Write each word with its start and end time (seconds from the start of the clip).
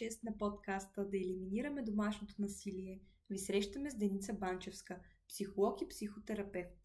номер 0.00 0.12
6 0.12 0.24
на 0.24 0.38
подкаста 0.38 1.08
Да 1.08 1.16
елиминираме 1.16 1.82
домашното 1.82 2.34
насилие 2.38 3.00
ви 3.30 3.38
срещаме 3.38 3.90
с 3.90 3.94
Деница 3.94 4.34
Банчевска, 4.34 4.98
психолог 5.28 5.82
и 5.82 5.88
психотерапевт. 5.88 6.76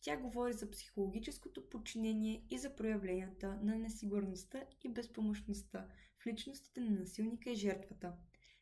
Тя 0.00 0.16
говори 0.16 0.52
за 0.52 0.70
психологическото 0.70 1.68
подчинение 1.70 2.44
и 2.50 2.58
за 2.58 2.76
проявленията 2.76 3.58
на 3.62 3.74
несигурността 3.74 4.62
и 4.84 4.88
безпомощността 4.88 5.86
в 6.22 6.26
личностите 6.26 6.80
на 6.80 6.90
насилника 6.90 7.50
и 7.50 7.54
жертвата. 7.54 8.12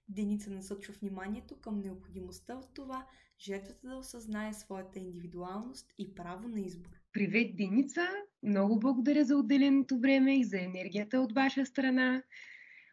Деница 0.08 0.50
насочва 0.50 0.94
вниманието 1.00 1.60
към 1.60 1.80
необходимостта 1.80 2.54
от 2.54 2.74
това 2.74 3.06
жертвата 3.40 3.88
да 3.88 3.96
осъзнае 3.96 4.52
своята 4.52 4.98
индивидуалност 4.98 5.92
и 5.98 6.14
право 6.14 6.48
на 6.48 6.60
избор. 6.60 6.90
Привет, 7.12 7.56
Деница! 7.56 8.08
Много 8.42 8.80
благодаря 8.80 9.24
за 9.24 9.36
отделеното 9.36 9.98
време 9.98 10.38
и 10.38 10.44
за 10.44 10.60
енергията 10.60 11.20
от 11.20 11.32
ваша 11.32 11.66
страна. 11.66 12.22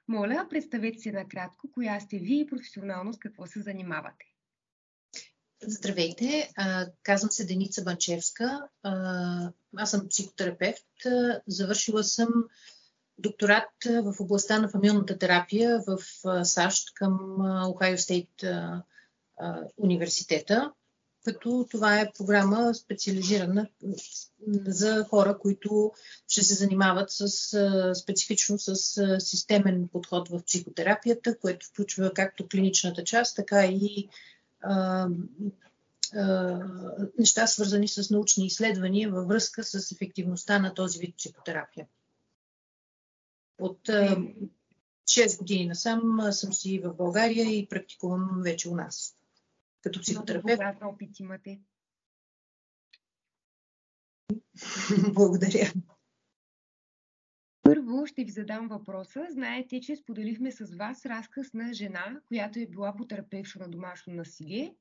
Моля, 0.10 0.48
представете 0.50 1.00
се 1.00 1.12
накратко, 1.12 1.72
коя 1.72 2.00
сте 2.00 2.18
вие 2.18 2.40
и 2.42 2.48
професионално 2.48 3.14
с 3.14 3.18
какво 3.18 3.48
се 3.48 3.62
занимавате. 3.62 4.26
Здравейте, 5.62 6.50
казвам 7.04 7.32
се 7.32 7.46
Деница 7.46 7.84
Банчевска. 7.84 8.68
Аз 9.78 9.92
съм 9.92 10.10
психотерапевт. 10.10 10.86
Завършила 11.48 12.04
съм 12.04 12.28
докторат 13.18 13.70
в 13.86 14.16
областта 14.20 14.60
на 14.60 14.70
фамилната 14.70 15.18
терапия 15.18 15.82
в 15.88 16.00
САЩ 16.46 16.94
към 16.94 17.20
Ohio 17.42 17.96
State 17.96 18.82
университета, 19.78 20.74
като 21.24 21.68
това 21.72 22.00
е 22.00 22.12
програма 22.18 22.76
специализирана 22.76 23.68
за 24.66 25.06
хора, 25.10 25.38
които 25.38 25.92
ще 26.28 26.44
се 26.44 26.54
занимават 26.54 27.12
с, 27.12 27.28
специфично 27.96 28.60
с 28.60 28.76
системен 29.20 29.90
подход 29.92 30.30
в 30.30 30.44
психотерапията, 30.44 31.38
което 31.38 31.66
включва 31.66 32.14
както 32.14 32.48
клиничната 32.48 33.04
част, 33.04 33.36
така 33.36 33.66
и 33.66 34.10
а, 34.62 35.08
а, 36.16 36.60
неща, 37.18 37.48
свързани 37.48 37.88
с 37.88 38.10
научни 38.10 38.46
изследвания 38.46 39.12
във 39.12 39.28
връзка 39.28 39.64
с 39.64 39.92
ефективността 39.92 40.60
на 40.60 40.74
този 40.74 41.00
вид 41.00 41.16
психотерапия. 41.18 41.88
От 43.60 43.90
а, 43.90 44.18
6 45.08 45.38
години 45.38 45.66
насам 45.66 46.20
съм 46.32 46.54
си 46.54 46.80
в 46.80 46.94
България 46.94 47.46
и 47.46 47.68
практикувам 47.68 48.42
вече 48.44 48.70
у 48.70 48.76
нас 48.76 49.19
като 49.82 50.02
психотерапевт. 50.02 50.62
Много 50.62 50.94
опит 50.94 51.20
имате. 51.20 51.60
Благодаря. 55.14 55.74
Първо 57.64 58.06
ще 58.06 58.24
ви 58.24 58.32
задам 58.32 58.68
въпроса. 58.68 59.28
Знаете, 59.30 59.82
че 59.82 59.96
споделихме 59.96 60.52
с 60.52 60.76
вас 60.76 61.06
разказ 61.06 61.54
на 61.54 61.74
жена, 61.74 62.22
която 62.26 62.60
е 62.60 62.66
била 62.66 62.96
потерпевша 62.96 63.60
на 63.60 63.70
домашно 63.70 64.14
насилие. 64.14 64.76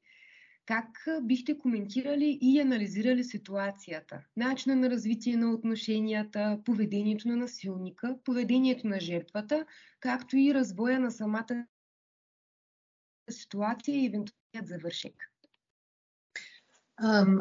Как 0.67 1.07
бихте 1.23 1.59
коментирали 1.59 2.39
и 2.41 2.61
анализирали 2.61 3.25
ситуацията? 3.25 4.25
Начина 4.37 4.77
на 4.77 4.91
развитие 4.91 5.37
на 5.37 5.53
отношенията, 5.53 6.61
поведението 6.65 7.29
на 7.29 7.37
насилника, 7.37 8.19
поведението 8.25 8.87
на 8.87 9.01
жертвата, 9.01 9.67
както 10.01 10.37
и 10.37 10.55
развоя 10.55 11.01
на 11.01 11.11
самата 11.11 11.67
ситуация 13.31 13.97
и 13.97 14.07
евентуалният 14.07 14.38
завършек? 14.65 15.15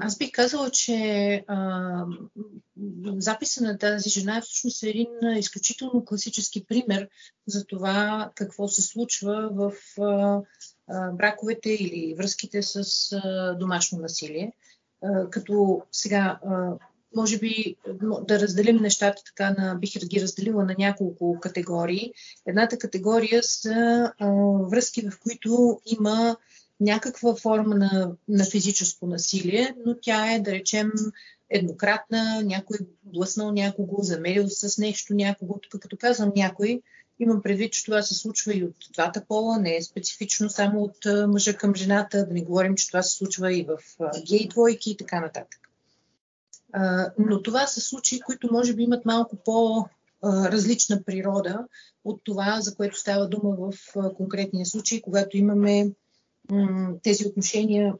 Аз 0.01 0.17
бих 0.17 0.31
казала, 0.31 0.71
че 0.71 1.43
а, 1.47 2.05
записа 3.17 3.63
на 3.63 3.77
тази 3.77 4.09
жена 4.09 4.37
е 4.37 4.41
всъщност 4.41 4.83
един 4.83 5.07
изключително 5.37 6.05
класически 6.05 6.65
пример 6.65 7.09
за 7.47 7.65
това 7.65 8.31
какво 8.35 8.67
се 8.67 8.81
случва 8.81 9.49
в 9.51 9.73
а, 10.01 10.41
а, 10.87 11.11
браковете 11.11 11.69
или 11.69 12.15
връзките 12.17 12.61
с 12.63 13.09
домашно 13.59 13.99
насилие. 13.99 14.53
Като 15.31 15.81
сега, 15.91 16.39
може 17.15 17.39
би 17.39 17.75
да 18.27 18.39
разделим 18.39 18.75
нещата 18.75 19.21
така, 19.25 19.55
на, 19.57 19.75
бих 19.75 19.91
ги 20.07 20.21
разделила 20.21 20.63
на 20.63 20.75
няколко 20.79 21.39
категории. 21.41 22.13
Едната 22.45 22.77
категория 22.77 23.43
са 23.43 24.11
връзки, 24.71 25.09
в 25.09 25.19
които 25.19 25.79
има 25.85 26.37
някаква 26.79 27.35
форма 27.35 27.75
на, 27.75 28.11
на 28.27 28.45
физическо 28.45 29.07
насилие, 29.07 29.75
но 29.85 29.95
тя 30.01 30.33
е, 30.33 30.39
да 30.39 30.51
речем, 30.51 30.91
еднократна, 31.49 32.41
някой 32.43 32.77
блъснал 33.03 33.51
някого, 33.51 34.03
замерил 34.03 34.49
с 34.49 34.77
нещо 34.77 35.13
някого. 35.13 35.59
Тук 35.59 35.81
като 35.81 35.97
казвам 35.97 36.31
някой, 36.35 36.81
имам 37.19 37.41
предвид, 37.41 37.73
че 37.73 37.85
това 37.85 38.01
се 38.01 38.15
случва 38.15 38.53
и 38.53 38.63
от 38.63 38.75
двата 38.93 39.25
пола, 39.27 39.59
не 39.59 39.75
е 39.75 39.81
специфично 39.81 40.49
само 40.49 40.83
от 40.83 40.97
мъжа 41.27 41.57
към 41.57 41.75
жената, 41.75 42.25
да 42.25 42.33
не 42.33 42.41
говорим, 42.41 42.75
че 42.75 42.87
това 42.87 43.01
се 43.01 43.17
случва 43.17 43.53
и 43.53 43.63
в 43.63 43.77
гей 44.29 44.47
двойки 44.47 44.91
и 44.91 44.97
така 44.97 45.19
нататък. 45.19 45.59
Но 47.19 47.43
това 47.43 47.67
са 47.67 47.81
случаи, 47.81 48.19
които 48.19 48.49
може 48.51 48.73
би 48.73 48.83
имат 48.83 49.05
малко 49.05 49.35
по-различна 49.35 51.03
природа 51.03 51.65
от 52.05 52.21
това, 52.23 52.61
за 52.61 52.75
което 52.75 52.99
става 52.99 53.27
дума 53.27 53.55
в 53.59 53.73
конкретния 54.17 54.65
случай, 54.65 55.01
когато 55.01 55.37
имаме 55.37 55.91
тези 57.03 57.27
отношения 57.27 57.93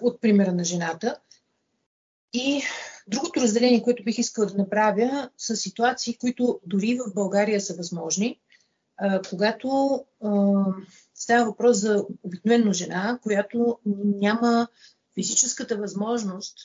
от 0.00 0.20
примера 0.20 0.52
на 0.52 0.64
жената. 0.64 1.16
И 2.32 2.62
другото 3.06 3.40
разделение, 3.40 3.82
което 3.82 4.04
бих 4.04 4.18
искала 4.18 4.46
да 4.46 4.58
направя, 4.58 5.30
са 5.36 5.56
ситуации, 5.56 6.18
които 6.18 6.60
дори 6.66 6.98
в 6.98 7.14
България 7.14 7.60
са 7.60 7.74
възможни, 7.74 8.40
когато 9.28 10.04
става 11.14 11.44
въпрос 11.44 11.76
за 11.76 12.06
обикновено 12.22 12.72
жена, 12.72 13.18
която 13.22 13.78
няма 14.04 14.68
физическата 15.14 15.76
възможност 15.76 16.58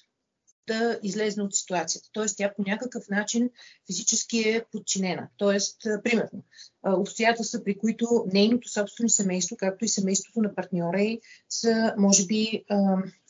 да 0.67 0.99
излезне 1.03 1.43
от 1.43 1.55
ситуацията. 1.55 2.09
Тоест, 2.13 2.37
тя 2.37 2.53
по 2.55 2.63
някакъв 2.67 3.09
начин 3.09 3.49
физически 3.87 4.39
е 4.39 4.65
подчинена. 4.71 5.27
Тоест, 5.37 5.81
примерно, 6.03 6.43
обстоятелства, 6.83 7.63
при 7.63 7.77
които 7.77 8.25
нейното 8.33 8.69
собствено 8.69 9.09
семейство, 9.09 9.55
както 9.59 9.85
и 9.85 9.89
семейството 9.89 10.41
на 10.41 10.55
партньора 10.55 11.01
й, 11.01 11.19
са, 11.49 11.93
може 11.97 12.25
би, 12.25 12.63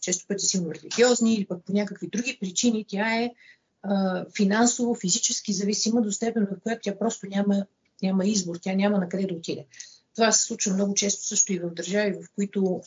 често 0.01 0.27
пъти 0.27 0.45
силно 0.45 0.71
религиозни 0.73 1.35
или 1.35 1.45
пък 1.45 1.65
по 1.65 1.73
някакви 1.73 2.07
други 2.07 2.37
причини, 2.41 2.85
тя 2.87 3.21
е 3.21 3.31
финансово, 4.35 4.95
физически 4.95 5.53
зависима 5.53 6.01
до 6.01 6.11
степен, 6.11 6.47
в 6.51 6.61
която 6.63 6.81
тя 6.83 6.99
просто 6.99 7.27
няма, 7.27 7.65
няма 8.03 8.25
избор, 8.25 8.55
тя 8.61 8.73
няма 8.73 8.97
на 8.97 9.09
къде 9.09 9.25
да 9.25 9.35
отиде. 9.35 9.65
Това 10.15 10.31
се 10.31 10.45
случва 10.45 10.73
много 10.73 10.93
често 10.93 11.25
също 11.25 11.53
и 11.53 11.59
в 11.59 11.73
държави, 11.73 12.13
в 12.13 12.27
които 12.35 12.81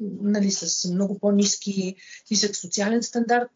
нали, 0.00 0.50
с 0.50 0.90
много 0.90 1.18
по-низки, 1.18 1.96
нисък 2.30 2.56
социален 2.56 3.02
стандарт, 3.02 3.50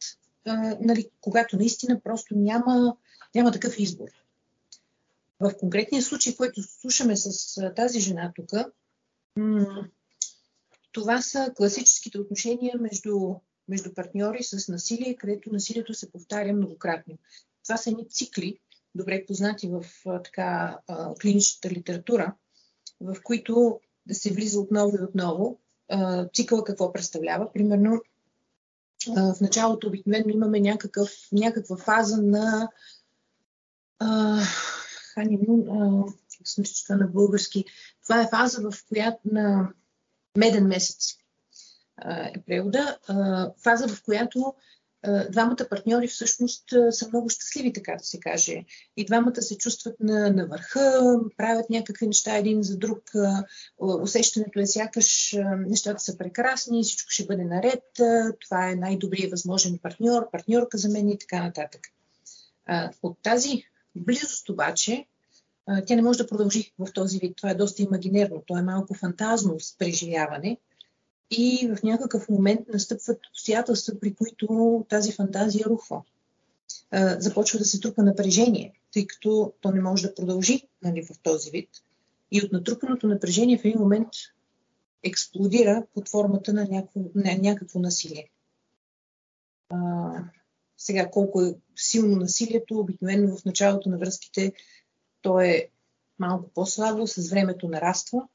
нали, 0.80 1.10
когато 1.20 1.56
наистина 1.56 2.00
просто 2.00 2.34
няма, 2.34 2.96
няма 3.34 3.52
такъв 3.52 3.78
избор. 3.78 4.08
В 5.40 5.52
конкретния 5.58 6.02
случай, 6.02 6.36
който 6.36 6.62
слушаме 6.62 7.16
с 7.16 7.72
тази 7.76 8.00
жена 8.00 8.32
тук, 8.36 8.50
това 10.92 11.22
са 11.22 11.52
класическите 11.56 12.18
отношения 12.18 12.74
между, 12.80 13.34
между 13.68 13.94
партньори 13.94 14.42
с 14.42 14.68
насилие, 14.68 15.16
където 15.16 15.52
насилието 15.52 15.94
се 15.94 16.10
повтаря 16.10 16.52
многократно. 16.52 17.18
Това 17.64 17.76
са 17.76 17.90
едни 17.90 18.08
цикли, 18.08 18.58
добре 18.94 19.26
познати 19.26 19.68
в 19.68 19.84
така 20.24 20.78
клиничната 21.22 21.70
литература, 21.70 22.34
в 23.00 23.16
които 23.24 23.80
да 24.06 24.14
се 24.14 24.32
влиза 24.32 24.60
отново 24.60 24.96
и 24.96 25.04
отново 25.04 25.60
цикъла 26.34 26.64
какво 26.64 26.92
представлява. 26.92 27.52
Примерно, 27.52 28.00
в 29.06 29.34
началото 29.40 29.86
обикновено 29.86 30.28
имаме 30.28 30.60
някакъв, 30.60 31.10
някаква 31.32 31.76
фаза 31.76 32.16
на 32.16 32.68
ханимун, 35.14 35.64
как 36.38 36.48
съм 36.48 36.64
това 36.64 36.96
на 36.96 37.06
български. 37.06 37.64
Това 38.02 38.20
е 38.22 38.28
фаза, 38.28 38.70
в 38.70 38.84
която 38.88 39.20
на 39.24 39.72
меден 40.36 40.66
месец 40.66 41.14
е 42.06 42.42
превода. 42.46 42.98
Фаза, 43.62 43.88
в 43.88 44.02
която 44.04 44.54
двамата 45.30 45.66
партньори 45.70 46.06
всъщност 46.08 46.64
са 46.90 47.08
много 47.08 47.28
щастливи, 47.28 47.72
така 47.72 47.96
да 47.98 48.04
се 48.04 48.20
каже. 48.20 48.64
И 48.96 49.04
двамата 49.04 49.42
се 49.42 49.58
чувстват 49.58 49.96
на, 50.00 50.30
на 50.30 50.46
върха, 50.46 51.18
правят 51.36 51.70
някакви 51.70 52.06
неща 52.06 52.36
един 52.36 52.62
за 52.62 52.76
друг. 52.76 53.02
Усещането 53.78 54.60
е 54.60 54.66
сякаш 54.66 55.36
нещата 55.66 56.00
са 56.00 56.18
прекрасни, 56.18 56.82
всичко 56.82 57.10
ще 57.10 57.26
бъде 57.26 57.44
наред, 57.44 57.82
това 58.40 58.70
е 58.70 58.74
най-добрият 58.74 59.30
възможен 59.30 59.78
партньор, 59.82 60.30
партньорка 60.30 60.78
за 60.78 60.88
мен 60.88 61.08
и 61.08 61.18
така 61.18 61.42
нататък. 61.42 61.80
От 63.02 63.18
тази 63.22 63.64
близост 63.96 64.48
обаче, 64.48 65.06
тя 65.86 65.94
не 65.94 66.02
може 66.02 66.18
да 66.18 66.26
продължи 66.26 66.72
в 66.78 66.92
този 66.92 67.18
вид. 67.18 67.36
Това 67.36 67.50
е 67.50 67.54
доста 67.54 67.82
имагинерно, 67.82 68.42
то 68.46 68.58
е 68.58 68.62
малко 68.62 68.94
фантазно 68.94 69.56
преживяване– 69.78 70.58
и 71.32 71.74
в 71.76 71.82
някакъв 71.82 72.28
момент 72.28 72.68
настъпват 72.68 73.26
обстоятелства, 73.26 73.94
при 74.00 74.14
които 74.14 74.86
тази 74.88 75.12
фантазия 75.12 75.66
рухва. 75.66 76.02
започва 77.18 77.58
да 77.58 77.64
се 77.64 77.80
трупа 77.80 78.02
напрежение, 78.02 78.72
тъй 78.92 79.06
като 79.06 79.52
то 79.60 79.70
не 79.70 79.80
може 79.80 80.06
да 80.06 80.14
продължи 80.14 80.68
нали, 80.82 81.02
в 81.02 81.22
този 81.22 81.50
вид. 81.50 81.68
И 82.30 82.42
от 82.42 82.52
натрупаното 82.52 83.06
напрежение 83.06 83.58
в 83.58 83.64
един 83.64 83.80
момент 83.80 84.08
експлодира 85.02 85.86
под 85.94 86.08
формата 86.08 86.52
на 86.52 86.66
някакво, 86.70 87.00
на 87.14 87.38
някакво 87.38 87.80
насилие. 87.80 88.30
А, 89.70 89.78
сега, 90.76 91.10
колко 91.10 91.42
е 91.42 91.54
силно 91.76 92.16
насилието, 92.16 92.78
обикновено 92.78 93.36
в 93.36 93.44
началото 93.44 93.88
на 93.88 93.98
връзките 93.98 94.52
то 95.22 95.40
е 95.40 95.68
малко 96.18 96.50
по-слабо, 96.54 97.06
с 97.06 97.30
времето 97.30 97.68
нараства. 97.68 98.28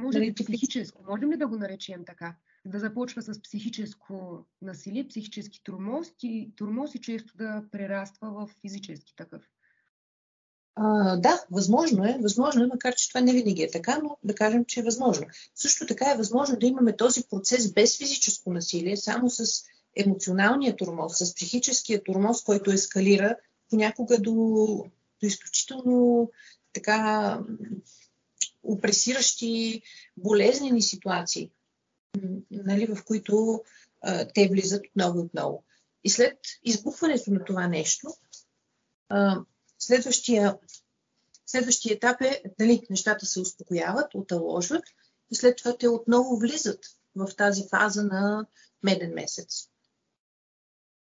Може 0.00 0.18
ли 0.18 0.20
нали, 0.20 0.34
психическо? 0.34 1.02
Можем 1.08 1.32
ли 1.32 1.36
да 1.36 1.46
го 1.46 1.56
наречем 1.56 2.04
така? 2.06 2.36
Да 2.64 2.78
започва 2.78 3.22
с 3.22 3.42
психическо 3.42 4.44
насилие, 4.62 5.08
психически 5.08 5.62
турмоз 5.64 6.08
и, 6.22 6.52
турмоз 6.56 6.94
и 6.94 7.00
често 7.00 7.36
да 7.36 7.64
прераства 7.72 8.30
в 8.30 8.50
физически 8.60 9.16
такъв. 9.16 9.42
А, 10.74 11.16
да, 11.16 11.44
възможно 11.50 12.04
е, 12.04 12.18
възможно 12.22 12.64
е, 12.64 12.66
макар 12.66 12.94
че 12.94 13.08
това 13.08 13.20
не 13.20 13.32
винаги 13.32 13.62
е 13.62 13.70
така, 13.70 13.98
но 14.02 14.16
да 14.24 14.34
кажем, 14.34 14.64
че 14.64 14.80
е 14.80 14.82
възможно. 14.82 15.26
Също 15.54 15.86
така 15.86 16.10
е 16.10 16.16
възможно 16.16 16.58
да 16.58 16.66
имаме 16.66 16.96
този 16.96 17.22
процес 17.30 17.72
без 17.72 17.98
физическо 17.98 18.52
насилие, 18.52 18.96
само 18.96 19.30
с 19.30 19.64
емоционалния 19.96 20.76
турмоз, 20.76 21.18
с 21.18 21.34
психическия 21.34 22.02
турмоз, 22.02 22.44
който 22.44 22.70
ескалира 22.70 23.36
понякога 23.70 24.18
до, 24.18 24.32
до 25.20 25.26
изключително 25.26 26.30
така 26.72 27.38
опресиращи, 28.62 29.82
болезнени 30.16 30.82
ситуации, 30.82 31.50
нали, 32.50 32.86
в 32.86 33.04
които 33.04 33.62
а, 34.00 34.28
те 34.34 34.48
влизат 34.48 34.86
отново 34.86 35.18
и 35.18 35.22
отново. 35.22 35.64
И 36.04 36.10
след 36.10 36.38
избухването 36.64 37.30
на 37.30 37.44
това 37.44 37.68
нещо, 37.68 38.14
а, 39.08 39.40
следващия, 39.78 40.58
следващия 41.46 41.94
етап 41.94 42.20
е, 42.20 42.42
нали, 42.58 42.86
нещата 42.90 43.26
се 43.26 43.40
успокояват, 43.40 44.14
оталожват 44.14 44.84
и 45.30 45.34
след 45.34 45.56
това 45.56 45.76
те 45.76 45.88
отново 45.88 46.36
влизат 46.36 46.86
в 47.16 47.36
тази 47.36 47.68
фаза 47.68 48.04
на 48.04 48.46
меден 48.82 49.14
месец. 49.14 49.68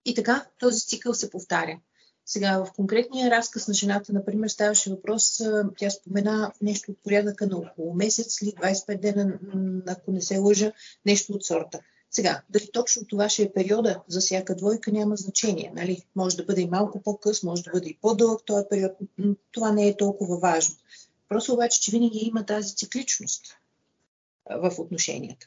И 0.04 0.14
така 0.14 0.46
този 0.58 0.86
цикъл 0.86 1.14
се 1.14 1.30
повтаря. 1.30 1.80
Сега 2.26 2.64
в 2.64 2.72
конкретния 2.72 3.30
разказ 3.30 3.68
на 3.68 3.74
жената, 3.74 4.12
например, 4.12 4.48
ставаше 4.48 4.90
въпрос, 4.90 5.40
тя 5.78 5.90
спомена 5.90 6.52
нещо 6.62 6.90
от 6.90 6.98
порядъка 7.02 7.46
на 7.46 7.56
около 7.56 7.94
месец 7.94 8.42
или 8.42 8.50
25 8.50 9.00
дена, 9.00 9.38
ако 9.86 10.12
не 10.12 10.20
се 10.20 10.38
лъжа, 10.38 10.72
нещо 11.06 11.32
от 11.32 11.44
сорта. 11.44 11.80
Сега, 12.10 12.42
дали 12.50 12.70
точно 12.72 13.06
това 13.06 13.28
ще 13.28 13.42
е 13.42 13.52
периода 13.52 14.02
за 14.08 14.20
всяка 14.20 14.56
двойка, 14.56 14.92
няма 14.92 15.16
значение. 15.16 15.72
Нали? 15.74 16.04
Може 16.16 16.36
да 16.36 16.44
бъде 16.44 16.60
и 16.60 16.68
малко 16.68 17.02
по-къс, 17.02 17.42
може 17.42 17.62
да 17.62 17.70
бъде 17.70 17.88
и 17.88 17.98
по-дълъг 18.00 18.40
този 18.46 18.64
период. 18.70 18.92
Това 19.52 19.72
не 19.72 19.88
е 19.88 19.96
толкова 19.96 20.38
важно. 20.38 20.76
Просто 21.28 21.52
обаче, 21.52 21.80
че 21.80 21.90
винаги 21.90 22.18
има 22.18 22.46
тази 22.46 22.76
цикличност 22.76 23.56
в 24.50 24.72
отношенията. 24.78 25.46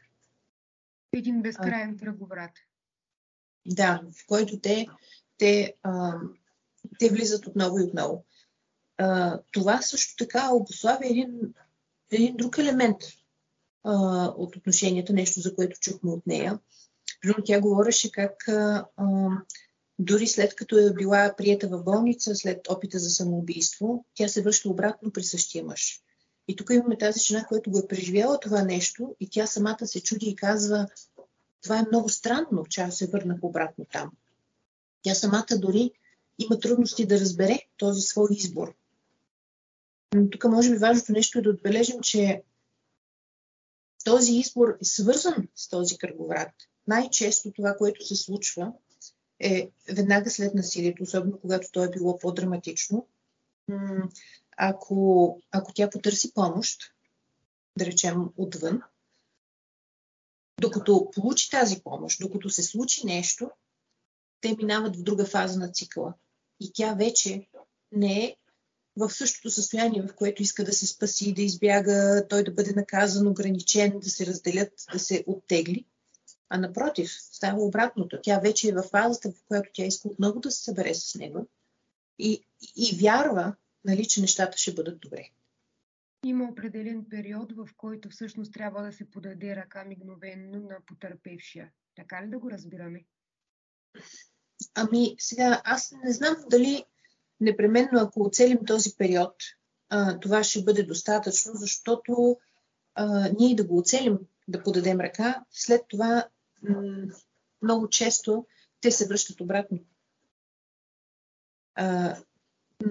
Един 1.13 1.41
безкрайен 1.41 1.97
кръговрат. 1.97 2.51
Да, 3.65 4.01
в 4.11 4.27
който 4.27 4.59
те, 4.59 4.87
те, 5.37 5.73
а, 5.83 6.13
те 6.99 7.09
влизат 7.09 7.47
отново 7.47 7.79
и 7.79 7.83
отново. 7.83 8.25
А, 8.97 9.39
това 9.51 9.81
също 9.81 10.15
така 10.25 10.53
обославя 10.53 11.07
един, 11.07 11.39
един 12.11 12.37
друг 12.37 12.57
елемент 12.57 12.97
а, 13.83 13.93
от 14.37 14.55
отношенията, 14.55 15.13
нещо 15.13 15.39
за 15.41 15.55
което 15.55 15.79
чухме 15.79 16.11
от 16.11 16.27
нея. 16.27 16.59
Примерно 17.21 17.43
тя 17.43 17.61
говореше 17.61 18.11
как 18.11 18.47
а, 18.47 18.85
а, 18.97 19.05
дори 19.99 20.27
след 20.27 20.55
като 20.55 20.77
е 20.77 20.93
била 20.93 21.33
прията 21.37 21.67
в 21.67 21.83
болница, 21.83 22.35
след 22.35 22.69
опита 22.69 22.99
за 22.99 23.09
самоубийство, 23.09 24.05
тя 24.13 24.27
се 24.27 24.41
връща 24.41 24.69
обратно 24.69 25.11
при 25.11 25.23
същия 25.23 25.63
мъж. 25.63 26.01
И 26.47 26.55
тук 26.55 26.69
имаме 26.69 26.97
тази 26.97 27.19
жена, 27.19 27.45
която 27.45 27.71
го 27.71 27.79
е 27.79 27.87
преживяла 27.87 28.39
това 28.39 28.63
нещо 28.63 29.15
и 29.19 29.29
тя 29.29 29.47
самата 29.47 29.87
се 29.87 30.03
чуди 30.03 30.25
и 30.25 30.35
казва, 30.35 30.87
това 31.61 31.79
е 31.79 31.87
много 31.91 32.09
странно, 32.09 32.65
че 32.69 32.81
аз 32.81 32.97
се 32.97 33.07
върнах 33.07 33.37
обратно 33.41 33.85
там. 33.91 34.11
Тя 35.01 35.15
самата 35.15 35.57
дори 35.57 35.91
има 36.39 36.59
трудности 36.59 37.07
да 37.07 37.19
разбере 37.19 37.59
този 37.77 38.01
свой 38.01 38.27
избор. 38.31 38.75
Но 40.15 40.29
тук 40.29 40.43
може 40.43 40.71
би 40.71 40.77
важното 40.77 41.11
нещо 41.11 41.39
е 41.39 41.41
да 41.41 41.49
отбележим, 41.49 42.01
че 42.01 42.43
този 44.03 44.33
избор 44.33 44.77
е 44.81 44.85
свързан 44.85 45.47
с 45.55 45.69
този 45.69 45.97
кръговрат. 45.97 46.51
Най-често 46.87 47.51
това, 47.51 47.75
което 47.77 48.05
се 48.05 48.15
случва, 48.15 48.73
е 49.39 49.71
веднага 49.93 50.29
след 50.29 50.53
насилието, 50.53 51.03
особено 51.03 51.39
когато 51.39 51.71
то 51.71 51.83
е 51.83 51.89
било 51.89 52.19
по-драматично. 52.19 53.07
Ако, 54.57 55.41
ако 55.51 55.73
тя 55.73 55.89
потърси 55.89 56.33
помощ, 56.33 56.81
да 57.77 57.85
речем 57.85 58.29
отвън, 58.37 58.81
докато 60.61 61.11
получи 61.13 61.49
тази 61.49 61.81
помощ, 61.83 62.19
докато 62.19 62.49
се 62.49 62.63
случи 62.63 63.05
нещо, 63.05 63.51
те 64.41 64.55
минават 64.55 64.95
в 64.95 65.03
друга 65.03 65.25
фаза 65.25 65.59
на 65.59 65.71
цикъла. 65.71 66.13
И 66.59 66.71
тя 66.73 66.93
вече 66.93 67.47
не 67.91 68.25
е 68.25 68.35
в 68.97 69.09
същото 69.09 69.49
състояние, 69.49 70.01
в 70.01 70.15
което 70.15 70.41
иска 70.41 70.63
да 70.63 70.73
се 70.73 70.87
спаси, 70.87 71.33
да 71.33 71.41
избяга, 71.41 72.25
той 72.29 72.43
да 72.43 72.51
бъде 72.51 72.73
наказан, 72.73 73.27
ограничен, 73.27 73.99
да 73.99 74.09
се 74.09 74.25
разделят, 74.25 74.73
да 74.93 74.99
се 74.99 75.23
оттегли. 75.27 75.85
А 76.49 76.57
напротив, 76.57 77.11
става 77.11 77.63
обратното. 77.63 78.19
Тя 78.23 78.39
вече 78.39 78.69
е 78.69 78.73
в 78.73 78.83
фазата, 78.83 79.31
в 79.31 79.43
която 79.47 79.69
тя 79.73 79.85
иска 79.85 80.07
отново 80.07 80.39
да 80.39 80.51
се 80.51 80.63
събере 80.63 80.93
с 80.93 81.15
него 81.15 81.47
и, 82.19 82.45
и 82.75 82.97
вярва, 83.01 83.55
нали, 83.85 84.07
че 84.07 84.21
нещата 84.21 84.57
ще 84.57 84.73
бъдат 84.73 84.99
добре. 84.99 85.29
Има 86.25 86.49
определен 86.49 87.05
период, 87.09 87.51
в 87.51 87.69
който 87.77 88.09
всъщност 88.09 88.53
трябва 88.53 88.83
да 88.83 88.93
се 88.93 89.09
подаде 89.11 89.55
ръка 89.55 89.85
мигновенно 89.85 90.59
на 90.59 90.77
потърпевшия. 90.85 91.71
Така 91.95 92.25
ли 92.25 92.29
да 92.29 92.39
го 92.39 92.51
разбираме? 92.51 93.05
Ами, 94.75 95.15
сега, 95.19 95.61
аз 95.63 95.93
не 96.03 96.13
знам 96.13 96.35
дали 96.49 96.85
непременно, 97.39 97.99
ако 97.99 98.21
оцелим 98.21 98.65
този 98.65 98.95
период, 98.97 99.35
а, 99.89 100.19
това 100.19 100.43
ще 100.43 100.63
бъде 100.63 100.83
достатъчно, 100.83 101.51
защото 101.55 102.37
а, 102.95 103.29
ние 103.39 103.55
да 103.55 103.63
го 103.63 103.77
оцелим, 103.77 104.19
да 104.47 104.63
подадем 104.63 104.99
ръка, 104.99 105.43
след 105.51 105.81
това 105.89 106.27
м- 106.63 107.07
много 107.61 107.89
често 107.89 108.45
те 108.81 108.91
се 108.91 109.07
връщат 109.07 109.41
обратно. 109.41 109.79
А, 111.75 112.17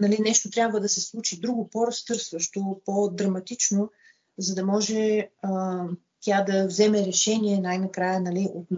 нали, 0.00 0.18
нещо 0.20 0.50
трябва 0.50 0.80
да 0.80 0.88
се 0.88 1.00
случи 1.00 1.40
друго, 1.40 1.70
по-разтърсващо, 1.70 2.80
по-драматично, 2.84 3.90
за 4.38 4.54
да 4.54 4.66
може 4.66 5.30
а, 5.42 5.84
тя 6.20 6.42
да 6.42 6.66
вземе 6.66 7.06
решение 7.06 7.60
най-накрая 7.60 8.20
нали, 8.20 8.50
от, 8.54 8.68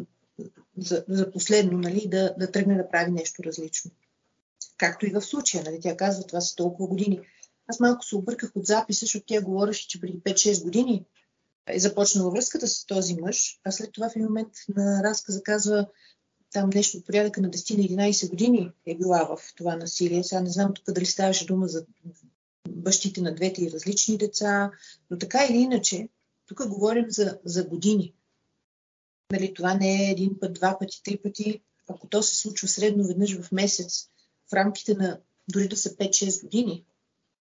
за, 0.78 1.04
за 1.09 1.30
последно 1.30 1.78
нали, 1.78 2.09
да, 2.09 2.35
да 2.38 2.50
тръгне 2.52 2.76
да 2.76 2.88
прави 2.88 3.11
нещо 3.11 3.45
различно. 3.45 3.90
Както 4.76 5.06
и 5.06 5.11
в 5.11 5.23
случая. 5.23 5.64
Нали, 5.64 5.80
тя 5.80 5.97
казва, 5.97 6.26
това 6.26 6.40
са 6.40 6.56
толкова 6.56 6.88
години. 6.88 7.21
Аз 7.68 7.80
малко 7.80 8.04
се 8.04 8.16
обърках 8.16 8.50
от 8.54 8.66
записа, 8.66 9.00
защото 9.00 9.26
тя 9.26 9.40
говореше, 9.40 9.88
че 9.88 10.00
преди 10.00 10.21
5-6 10.21 10.62
години 10.62 11.04
е 11.66 11.78
започнала 11.78 12.30
връзката 12.30 12.68
с 12.68 12.87
този 12.87 13.14
мъж, 13.14 13.61
а 13.64 13.73
след 13.73 13.92
това 13.92 14.11
в 14.11 14.16
един 14.16 14.26
момент 14.26 14.52
на 14.68 15.02
разказа 15.02 15.42
казва, 15.42 15.87
там 16.52 16.71
нещо 16.75 16.99
от 16.99 17.06
порядъка 17.06 17.40
на 17.40 17.50
10 17.50 17.76
на 17.76 18.09
11 18.09 18.30
години 18.30 18.71
е 18.87 18.95
била 18.95 19.25
в 19.25 19.54
това 19.56 19.76
насилие. 19.76 20.25
Сега 20.25 20.40
не 20.40 20.50
знам 20.50 20.75
тук 20.75 20.85
дали 20.95 21.06
ставаше 21.06 21.47
дума 21.47 21.68
за 21.68 21.87
бащите 22.68 23.21
на 23.21 23.35
двете 23.35 23.64
и 23.64 23.71
различни 23.71 24.18
деца, 24.18 24.71
но 25.11 25.18
така 25.18 25.47
или 25.50 25.59
иначе, 25.59 26.09
тук 26.47 26.68
говорим 26.68 27.04
за, 27.09 27.38
за 27.45 27.64
години. 27.64 28.14
Нали, 29.33 29.54
това 29.54 29.75
не 29.75 30.09
е 30.09 30.11
един 30.11 30.38
път, 30.40 30.54
два 30.54 30.78
пъти, 30.78 31.02
три 31.02 31.16
пъти. 31.16 31.62
Ако 31.88 32.09
то 32.09 32.23
се 32.23 32.37
случва 32.37 32.68
средно 32.68 33.06
веднъж 33.06 33.40
в 33.40 33.52
месец, 33.52 34.09
в 34.50 34.52
рамките 34.52 34.95
на 34.95 35.21
дори 35.49 35.68
да 35.68 35.76
са 35.76 35.97
5-6 35.97 36.42
години, 36.42 36.85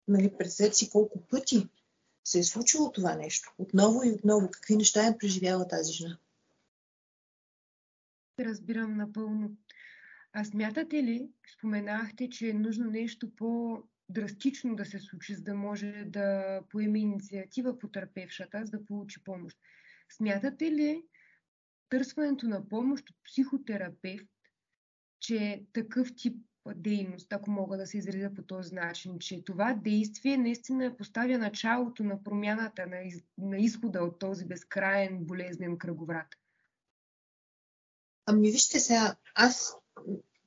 нали, 0.09 0.37
представете 0.39 0.77
си 0.77 0.91
колко 0.91 1.21
пъти 1.21 1.69
се 2.25 2.39
е 2.39 2.45
случило 2.45 2.93
това 2.93 3.15
нещо. 3.15 3.55
Отново 3.59 4.05
и 4.05 4.11
отново. 4.11 4.51
Какви 4.51 4.77
неща 4.77 5.07
е 5.07 5.19
преживяла 5.19 5.69
тази 5.69 5.93
жена? 5.93 6.19
разбирам 8.45 8.97
напълно. 8.97 9.57
А 10.33 10.45
смятате 10.45 11.03
ли, 11.03 11.29
споменахте, 11.55 12.29
че 12.29 12.49
е 12.49 12.55
нужно 12.55 12.91
нещо 12.91 13.31
по-драстично 13.37 14.77
да 14.77 14.85
се 14.85 14.99
случи, 14.99 15.35
за 15.35 15.43
да 15.43 15.55
може 15.55 16.05
да 16.07 16.61
поеме 16.71 16.99
инициатива 16.99 17.79
потърпевшата, 17.79 18.63
за 18.65 18.71
да 18.71 18.85
получи 18.85 19.25
помощ? 19.25 19.59
Смятате 20.09 20.73
ли 20.73 21.05
търсването 21.91 22.49
на 22.49 22.69
помощ 22.69 23.11
от 23.11 23.17
психотерапевт, 23.25 24.29
че 25.21 25.65
такъв 25.73 26.09
тип 26.17 26.37
дейност, 26.75 27.33
ако 27.33 27.51
мога 27.51 27.77
да 27.77 27.87
се 27.87 27.99
изразя 27.99 28.31
по 28.37 28.43
този 28.43 28.75
начин, 28.75 29.19
че 29.19 29.45
това 29.45 29.75
действие 29.75 30.37
наистина 30.37 30.97
поставя 30.97 31.39
началото 31.39 32.05
на 32.05 32.23
промяната, 32.25 32.87
на, 32.87 33.03
из, 33.03 33.23
на 33.39 33.59
изхода 33.59 34.05
от 34.05 34.19
този 34.19 34.45
безкрайен 34.45 35.25
болезнен 35.25 35.79
кръговрат? 35.79 36.27
Ами 38.27 38.51
вижте 38.51 38.81
сега, 38.81 39.17
аз 39.35 39.77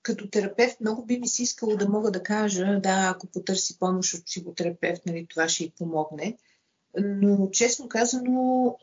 като 0.02 0.30
терапевт 0.30 0.80
много 0.82 1.06
би 1.06 1.20
ми 1.20 1.28
се 1.28 1.44
искало 1.44 1.78
да 1.78 1.90
мога 1.90 2.12
да 2.12 2.24
кажа, 2.24 2.80
да, 2.80 3.12
ако 3.16 3.28
потърси 3.28 3.80
помощ 3.80 4.14
от 4.14 4.26
психотерапевт, 4.26 5.06
нали, 5.06 5.28
това 5.30 5.50
ще 5.50 5.64
й 5.64 5.74
помогне. 5.78 6.38
Но 6.98 7.50
честно 7.52 7.90
казано, 7.90 8.78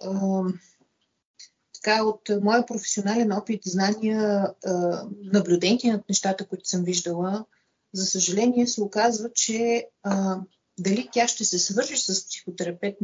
така 1.82 2.04
от 2.04 2.28
моя 2.42 2.66
професионален 2.66 3.32
опит, 3.32 3.60
знания, 3.64 4.48
а, 4.64 5.04
наблюдение 5.22 5.92
над 5.92 6.08
нещата, 6.08 6.46
които 6.46 6.68
съм 6.68 6.84
виждала, 6.84 7.44
за 7.92 8.06
съжаление 8.06 8.66
се 8.66 8.82
оказва, 8.82 9.30
че 9.32 9.88
а, 10.02 10.40
дали 10.78 11.08
тя 11.12 11.28
ще 11.28 11.44
се 11.44 11.58
свържи 11.58 11.96
с 11.96 12.26
психотерапевт 12.26 12.98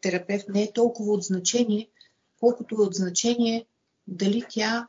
терапевт 0.00 0.48
не 0.48 0.62
е 0.62 0.72
толкова 0.72 1.12
от 1.12 1.22
значение, 1.22 1.90
колкото 2.40 2.74
е 2.74 2.78
от 2.78 2.94
значение 2.94 3.66
дали 4.06 4.44
тя 4.48 4.88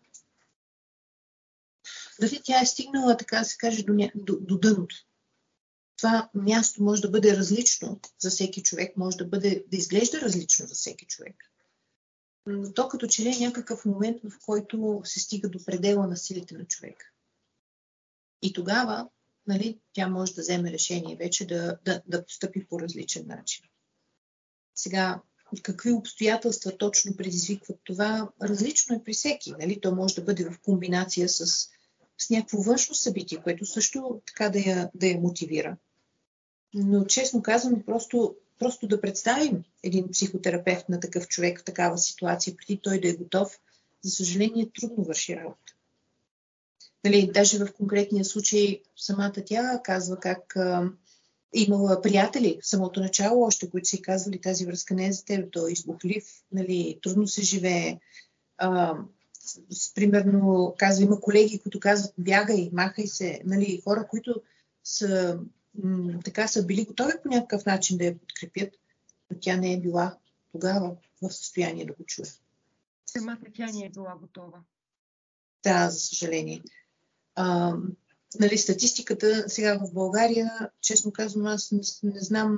дали 2.19 2.41
тя 2.43 2.61
е 2.61 2.65
стигнала, 2.65 3.17
така 3.17 3.39
да 3.39 3.45
се 3.45 3.57
каже, 3.57 3.83
до, 3.83 3.93
до, 4.15 4.37
до 4.39 4.57
дъното. 4.57 4.95
Това 5.97 6.29
място 6.33 6.83
може 6.83 7.01
да 7.01 7.09
бъде 7.09 7.37
различно 7.37 7.99
за 8.19 8.29
всеки 8.29 8.63
човек, 8.63 8.97
може 8.97 9.17
да, 9.17 9.25
бъде, 9.25 9.65
да 9.67 9.77
изглежда 9.77 10.21
различно 10.21 10.67
за 10.67 10.75
всеки 10.75 11.05
човек. 11.05 11.35
Но 12.45 12.73
то 12.73 12.87
като 12.87 13.07
че 13.07 13.23
ли 13.23 13.27
е 13.27 13.45
някакъв 13.45 13.85
момент, 13.85 14.17
в 14.23 14.39
който 14.45 15.01
се 15.03 15.19
стига 15.19 15.49
до 15.49 15.65
предела 15.65 16.07
на 16.07 16.17
силите 16.17 16.57
на 16.57 16.65
човек. 16.65 17.13
И 18.41 18.53
тогава 18.53 19.09
нали, 19.47 19.79
тя 19.93 20.07
може 20.07 20.33
да 20.33 20.41
вземе 20.41 20.71
решение 20.71 21.15
вече 21.15 21.47
да, 21.47 21.77
да, 21.85 22.01
да 22.07 22.25
постъпи 22.25 22.67
по 22.67 22.79
различен 22.79 23.27
начин. 23.27 23.65
Сега, 24.75 25.21
какви 25.61 25.91
обстоятелства 25.91 26.77
точно 26.77 27.17
предизвикват 27.17 27.79
това, 27.83 28.29
различно 28.41 28.95
е 28.95 29.03
при 29.03 29.13
всеки. 29.13 29.51
Нали? 29.51 29.81
То 29.81 29.95
може 29.95 30.15
да 30.15 30.21
бъде 30.21 30.49
в 30.49 30.59
комбинация 30.59 31.29
с, 31.29 31.45
с 32.17 32.29
някакво 32.29 32.61
външно 32.61 32.95
събитие, 32.95 33.41
което 33.43 33.65
също 33.65 34.21
така 34.27 34.49
да 34.49 34.59
я, 34.59 34.91
да 34.95 35.07
я 35.07 35.21
мотивира. 35.21 35.77
Но 36.73 37.05
честно 37.05 37.41
казано, 37.41 37.83
просто, 37.85 38.35
просто 38.59 38.87
да 38.87 39.01
представим 39.01 39.63
един 39.83 40.11
психотерапевт 40.11 40.89
на 40.89 40.99
такъв 40.99 41.27
човек 41.27 41.59
в 41.59 41.63
такава 41.63 41.97
ситуация, 41.97 42.55
преди 42.57 42.79
той 42.83 42.99
да 43.01 43.09
е 43.09 43.13
готов, 43.13 43.59
за 44.01 44.11
съжаление 44.11 44.71
трудно 44.79 45.03
върши 45.03 45.35
работа. 45.35 45.73
Нали, 47.03 47.31
даже 47.33 47.65
в 47.65 47.73
конкретния 47.73 48.25
случай 48.25 48.81
самата 48.95 49.33
тя 49.45 49.81
казва 49.83 50.19
как 50.19 50.55
а, 50.55 50.91
имала 51.53 52.01
приятели 52.01 52.59
в 52.61 52.67
самото 52.67 52.99
начало, 52.99 53.45
още 53.45 53.69
които 53.69 53.87
си 53.87 54.01
казвали 54.01 54.41
тази 54.41 54.65
връзка 54.65 54.93
не 54.93 55.07
е 55.07 55.11
за 55.11 55.25
теб, 55.25 55.51
той 55.51 55.69
е 55.69 55.73
избухлив, 55.73 56.25
нали, 56.51 56.99
трудно 57.03 57.27
се 57.27 57.41
живее. 57.41 57.99
А, 58.57 58.97
с, 59.69 59.93
примерно, 59.93 60.75
казва, 60.77 61.03
има 61.03 61.19
колеги, 61.19 61.59
които 61.59 61.79
казват, 61.79 62.13
бягай, 62.17 62.69
махай 62.73 63.07
се, 63.07 63.41
нали, 63.45 63.81
хора, 63.83 64.07
които 64.09 64.41
са, 64.83 65.39
м- 65.83 66.19
така 66.25 66.47
са 66.47 66.65
били 66.65 66.85
готови 66.85 67.13
по 67.23 67.29
някакъв 67.29 67.65
начин 67.65 67.97
да 67.97 68.05
я 68.05 68.17
подкрепят, 68.17 68.73
но 69.31 69.37
тя 69.41 69.57
не 69.57 69.73
е 69.73 69.79
била 69.79 70.17
тогава 70.51 70.95
в 71.21 71.31
състояние 71.31 71.85
да 71.85 71.93
го 71.93 72.03
чуе. 72.05 72.25
Самата 73.05 73.37
тя 73.55 73.65
не 73.65 73.85
е 73.85 73.89
била 73.89 74.15
готова. 74.21 74.59
Да, 75.63 75.89
за 75.89 75.99
съжаление. 75.99 76.63
А, 77.35 77.75
нали, 78.39 78.57
статистиката 78.57 79.49
сега 79.49 79.77
в 79.77 79.93
България, 79.93 80.69
честно 80.81 81.11
казвам, 81.11 81.45
аз 81.45 81.71
не, 81.71 81.81
не 82.03 82.19
знам 82.19 82.57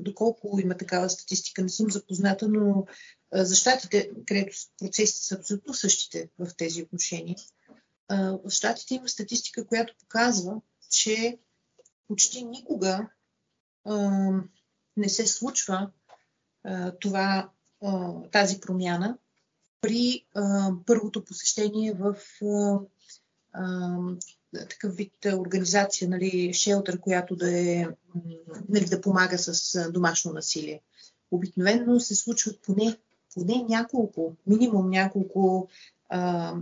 доколко 0.00 0.58
има 0.60 0.76
такава 0.76 1.10
статистика, 1.10 1.62
не 1.62 1.68
съм 1.68 1.90
запозната, 1.90 2.48
но 2.48 2.86
за 3.32 3.54
щатите, 3.56 4.10
където 4.26 4.56
процесите 4.78 5.20
са 5.20 5.34
абсолютно 5.34 5.74
същите 5.74 6.28
в 6.38 6.50
тези 6.56 6.82
отношения, 6.82 7.36
в 8.10 8.50
щатите 8.50 8.94
има 8.94 9.08
статистика, 9.08 9.66
която 9.66 9.94
показва, 9.98 10.60
че 10.90 11.38
почти 12.08 12.44
никога 12.44 13.08
а, 13.84 14.30
не 14.96 15.08
се 15.08 15.26
случва 15.26 15.90
а, 16.64 16.92
това, 17.00 17.50
а, 17.82 18.12
тази 18.32 18.60
промяна 18.60 19.18
при 19.80 20.24
а, 20.34 20.72
първото 20.86 21.24
посещение 21.24 21.92
в 21.92 22.16
а, 23.52 23.98
такъв 24.68 24.96
вид 24.96 25.12
организация, 25.34 26.08
нали, 26.08 26.52
шелтър, 26.54 27.00
която 27.00 27.36
да, 27.36 27.60
е, 27.60 27.86
нали, 28.68 28.84
да 28.84 29.00
помага 29.00 29.38
с 29.38 29.90
домашно 29.92 30.32
насилие. 30.32 30.80
Обикновено 31.30 32.00
се 32.00 32.14
случват 32.14 32.62
поне, 32.62 32.96
поне 33.34 33.64
няколко, 33.68 34.36
минимум 34.46 34.90
няколко 34.90 35.68
а, 36.08 36.54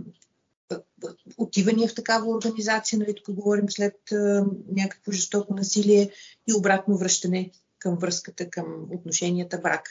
отивания 1.37 1.87
в 1.87 1.95
такава 1.95 2.27
организация, 2.27 2.99
нали, 2.99 3.15
тук 3.15 3.35
говорим 3.35 3.69
след 3.69 4.11
а, 4.11 4.45
някакво 4.71 5.11
жестоко 5.11 5.53
насилие 5.53 6.11
и 6.47 6.53
обратно 6.53 6.97
връщане 6.97 7.51
към 7.79 7.95
връзката, 7.95 8.49
към 8.49 8.87
отношенията 8.91 9.59
брак. 9.59 9.89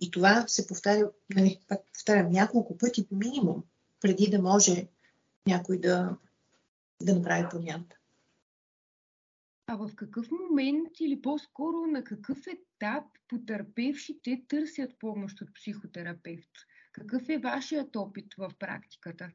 И 0.00 0.10
това 0.10 0.44
се 0.48 0.66
повтаря, 0.66 1.10
нали, 1.34 1.60
пак 1.68 1.80
повтарям, 1.94 2.32
няколко 2.32 2.78
пъти 2.78 3.06
минимум, 3.10 3.62
преди 4.00 4.26
да 4.30 4.42
може 4.42 4.86
някой 5.46 5.78
да 5.78 6.16
да 7.02 7.14
направи 7.14 7.46
промяната. 7.50 7.96
А 9.66 9.76
в 9.76 9.90
какъв 9.96 10.28
момент 10.30 11.00
или 11.00 11.22
по-скоро 11.22 11.86
на 11.86 12.04
какъв 12.04 12.38
етап 12.46 13.04
потърпевшите 13.28 14.42
търсят 14.48 14.98
помощ 14.98 15.40
от 15.40 15.54
психотерапевт? 15.54 16.50
Какъв 16.92 17.28
е 17.28 17.38
вашият 17.38 17.96
опит 17.96 18.34
в 18.38 18.52
практиката? 18.58 19.30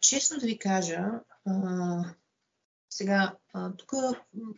Честно 0.00 0.38
да 0.38 0.46
ви 0.46 0.58
кажа, 0.58 1.10
а, 1.46 2.14
сега, 2.90 3.36
а, 3.52 3.72
тук 3.76 3.92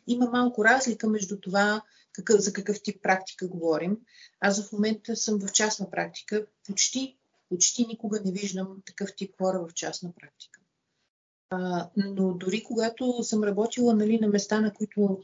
има 0.06 0.30
малко 0.30 0.64
разлика 0.64 1.08
между 1.08 1.40
това 1.40 1.82
какъв, 2.12 2.40
за 2.40 2.52
какъв 2.52 2.82
тип 2.82 3.02
практика 3.02 3.48
говорим. 3.48 3.96
Аз 4.40 4.68
в 4.68 4.72
момента 4.72 5.16
съм 5.16 5.40
в 5.40 5.52
частна 5.52 5.90
практика. 5.90 6.46
Почти, 6.66 7.18
почти 7.48 7.86
никога 7.86 8.20
не 8.24 8.32
виждам 8.32 8.82
такъв 8.86 9.16
тип 9.16 9.34
хора 9.38 9.66
в 9.66 9.74
частна 9.74 10.12
практика. 10.12 10.57
А, 11.50 11.88
но 11.96 12.34
дори 12.34 12.64
когато 12.64 13.22
съм 13.22 13.44
работила 13.44 13.94
нали, 13.94 14.18
на 14.20 14.28
места, 14.28 14.60
на 14.60 14.74
които 14.74 15.20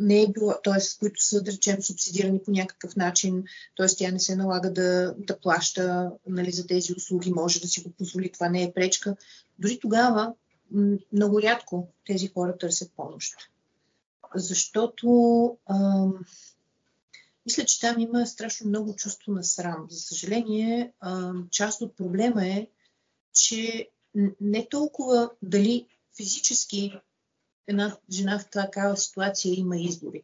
не 0.00 0.22
е 0.22 0.32
било, 0.32 0.54
т.е. 0.64 0.98
които 0.98 1.24
са, 1.24 1.42
да 1.42 1.52
речем, 1.52 1.82
субсидирани 1.82 2.42
по 2.42 2.50
някакъв 2.50 2.96
начин, 2.96 3.44
т.е. 3.76 3.86
тя 3.86 4.10
не 4.10 4.20
се 4.20 4.36
налага 4.36 4.72
да, 4.72 5.14
да 5.18 5.40
плаща 5.40 6.12
нали, 6.26 6.50
за 6.50 6.66
тези 6.66 6.92
услуги, 6.92 7.32
може 7.32 7.60
да 7.60 7.68
си 7.68 7.82
го 7.82 7.90
позволи, 7.90 8.32
това 8.32 8.48
не 8.48 8.62
е 8.62 8.72
пречка. 8.72 9.16
Дори 9.58 9.78
тогава 9.80 10.34
много 11.12 11.42
рядко 11.42 11.88
тези 12.06 12.28
хора 12.28 12.58
търсят 12.58 12.92
помощ. 12.96 13.34
Защото 14.34 15.08
а, 15.66 16.06
мисля, 17.46 17.64
че 17.64 17.80
там 17.80 18.00
има 18.00 18.26
страшно 18.26 18.68
много 18.68 18.96
чувство 18.96 19.32
на 19.32 19.44
срам. 19.44 19.86
За 19.90 20.00
съжаление, 20.00 20.92
а, 21.00 21.32
част 21.50 21.82
от 21.82 21.96
проблема 21.96 22.46
е, 22.46 22.66
че 23.34 23.90
не 24.40 24.68
толкова 24.68 25.30
дали 25.42 25.86
физически 26.16 27.00
една 27.66 27.96
жена 28.10 28.38
в 28.38 28.50
такава 28.50 28.96
ситуация 28.96 29.54
има 29.54 29.76
избори. 29.76 30.22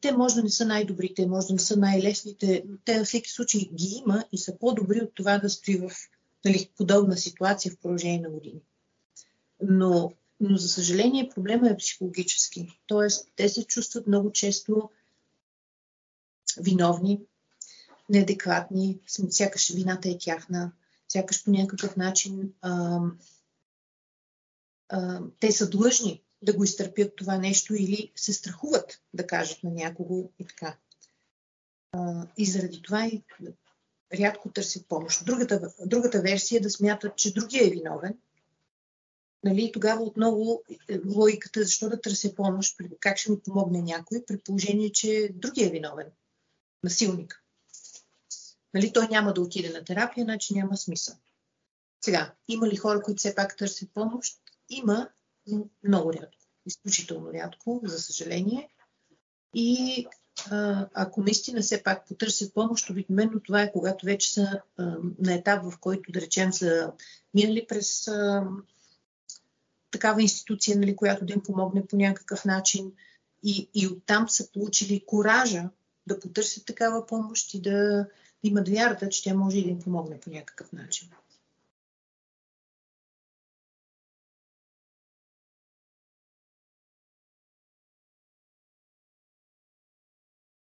Те 0.00 0.12
може 0.12 0.34
да 0.34 0.42
не 0.42 0.50
са 0.50 0.66
най-добрите, 0.66 1.26
може 1.26 1.46
да 1.46 1.52
не 1.52 1.58
са 1.58 1.76
най-лесните, 1.76 2.64
но 2.68 2.76
те 2.84 2.98
във 2.98 3.06
всеки 3.06 3.30
случай 3.30 3.60
ги 3.60 4.02
има 4.06 4.24
и 4.32 4.38
са 4.38 4.58
по-добри 4.58 5.00
от 5.00 5.14
това 5.14 5.38
да 5.38 5.50
стои 5.50 5.76
в 5.76 5.90
нали, 6.44 6.70
подобна 6.76 7.16
ситуация 7.16 7.72
в 7.72 7.78
продължение 7.78 8.20
на 8.20 8.30
години. 8.30 8.60
Но, 9.62 10.12
но 10.40 10.56
за 10.56 10.68
съжаление 10.68 11.30
проблема 11.34 11.68
е 11.68 11.76
психологически. 11.76 12.80
Тоест, 12.86 13.28
те 13.36 13.48
се 13.48 13.64
чувстват 13.64 14.06
много 14.06 14.32
често 14.32 14.90
виновни, 16.60 17.20
неадекватни, 18.08 18.98
сякаш 19.06 19.72
вината 19.72 20.08
е 20.08 20.18
тяхна, 20.18 20.72
сякаш 21.12 21.44
по 21.44 21.50
някакъв 21.50 21.96
начин 21.96 22.52
а, 22.60 23.00
а, 24.88 25.20
те 25.40 25.52
са 25.52 25.70
длъжни 25.70 26.22
да 26.42 26.56
го 26.56 26.64
изтърпят 26.64 27.16
това 27.16 27.38
нещо 27.38 27.74
или 27.74 28.12
се 28.16 28.32
страхуват 28.32 29.00
да 29.14 29.26
кажат 29.26 29.62
на 29.62 29.70
някого 29.70 30.30
и 30.38 30.46
така. 30.46 30.76
А, 31.92 32.26
и 32.36 32.46
заради 32.46 32.82
това 32.82 33.06
и 33.06 33.22
рядко 34.14 34.52
търсят 34.52 34.88
помощ. 34.88 35.24
Другата, 35.24 35.72
другата 35.86 36.20
версия 36.20 36.58
е 36.58 36.62
да 36.62 36.70
смятат, 36.70 37.16
че 37.16 37.34
другия 37.34 37.66
е 37.66 37.70
виновен. 37.70 38.18
Нали, 39.44 39.72
тогава 39.72 40.02
отново 40.02 40.62
е, 40.88 40.98
логиката, 41.06 41.64
защо 41.64 41.88
да 41.88 42.00
търся 42.00 42.34
помощ, 42.34 42.76
как 43.00 43.18
ще 43.18 43.30
ми 43.30 43.40
помогне 43.40 43.82
някой, 43.82 44.24
при 44.26 44.38
положение, 44.38 44.92
че 44.92 45.30
другия 45.34 45.66
е 45.66 45.70
виновен. 45.70 46.06
Насилник 46.84 47.41
нали, 48.74 48.92
той 48.92 49.08
няма 49.08 49.34
да 49.34 49.40
отиде 49.40 49.70
на 49.70 49.84
терапия, 49.84 50.24
значи 50.24 50.54
няма 50.54 50.76
смисъл. 50.76 51.14
Сега, 52.04 52.34
има 52.48 52.68
ли 52.68 52.76
хора, 52.76 53.02
които 53.02 53.18
все 53.18 53.34
пак 53.34 53.56
търсят 53.56 53.90
помощ? 53.94 54.38
Има, 54.68 55.08
много 55.84 56.12
рядко. 56.12 56.38
Изключително 56.66 57.32
рядко, 57.32 57.80
за 57.84 57.98
съжаление. 57.98 58.68
И 59.54 60.06
а, 60.50 60.88
ако 60.94 61.22
наистина 61.22 61.60
все 61.60 61.82
пак 61.82 62.08
потърсят 62.08 62.54
помощ, 62.54 62.90
обикновено 62.90 63.40
това 63.40 63.62
е 63.62 63.72
когато 63.72 64.06
вече 64.06 64.32
са 64.32 64.60
а, 64.76 64.96
на 65.18 65.34
етап, 65.34 65.64
в 65.64 65.78
който, 65.78 66.12
да 66.12 66.20
речем, 66.20 66.52
са 66.52 66.92
минали 67.34 67.66
през 67.68 68.08
а, 68.08 68.46
такава 69.90 70.22
институция, 70.22 70.78
нали, 70.78 70.96
която 70.96 71.24
да 71.24 71.32
им 71.32 71.42
помогне 71.42 71.86
по 71.86 71.96
някакъв 71.96 72.44
начин. 72.44 72.92
И, 73.42 73.70
и 73.74 73.86
оттам 73.86 74.28
са 74.28 74.52
получили 74.52 75.04
коража 75.06 75.70
да 76.06 76.20
потърсят 76.20 76.66
такава 76.66 77.06
помощ 77.06 77.54
и 77.54 77.60
да 77.60 78.06
имат 78.42 78.68
вярата, 78.68 79.08
че 79.08 79.22
тя 79.24 79.34
може 79.34 79.58
и 79.58 79.64
да 79.64 79.70
им 79.70 79.80
помогне 79.80 80.20
по 80.20 80.30
някакъв 80.30 80.72
начин. 80.72 81.08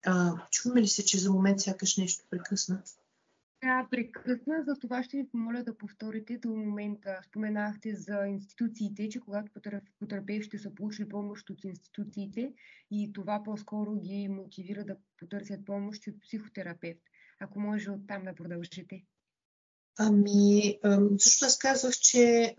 А, 0.05 0.33
чуваме 0.51 0.81
ли 0.81 0.87
се, 0.87 1.05
че 1.05 1.17
за 1.17 1.31
момент 1.31 1.59
сякаш 1.59 1.97
нещо 1.97 2.25
прекъсна? 2.29 2.83
Да, 3.63 3.87
прекъсна, 3.91 4.63
за 4.67 4.75
това 4.79 5.03
ще 5.03 5.17
ви 5.17 5.27
помоля 5.27 5.63
да 5.63 5.77
повторите 5.77 6.37
до 6.37 6.49
момента. 6.49 7.19
Споменахте 7.25 7.95
за 7.95 8.25
институциите, 8.27 9.09
че 9.09 9.19
когато 9.19 9.51
потерпевшите 9.99 10.59
са 10.59 10.75
получили 10.75 11.09
помощ 11.09 11.49
от 11.49 11.63
институциите 11.63 12.53
и 12.91 13.13
това 13.13 13.43
по-скоро 13.43 13.95
ги 13.95 14.27
мотивира 14.27 14.85
да 14.85 14.95
потърсят 15.17 15.65
помощ 15.65 16.07
от 16.07 16.21
психотерапевт. 16.21 17.01
Ако 17.39 17.59
може 17.59 17.91
оттам 17.91 18.23
да 18.23 18.35
продължите. 18.35 19.03
Ами, 19.97 20.79
също 21.17 21.45
аз 21.45 21.57
казвах, 21.57 21.93
че, 21.93 22.55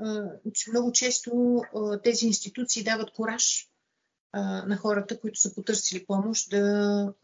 че 0.54 0.70
много 0.70 0.92
често 0.92 1.62
тези 2.02 2.26
институции 2.26 2.84
дават 2.84 3.12
кораж 3.12 3.68
на 4.66 4.76
хората, 4.76 5.20
които 5.20 5.40
са 5.40 5.54
потърсили 5.54 6.06
помощ, 6.06 6.50
да, 6.50 7.14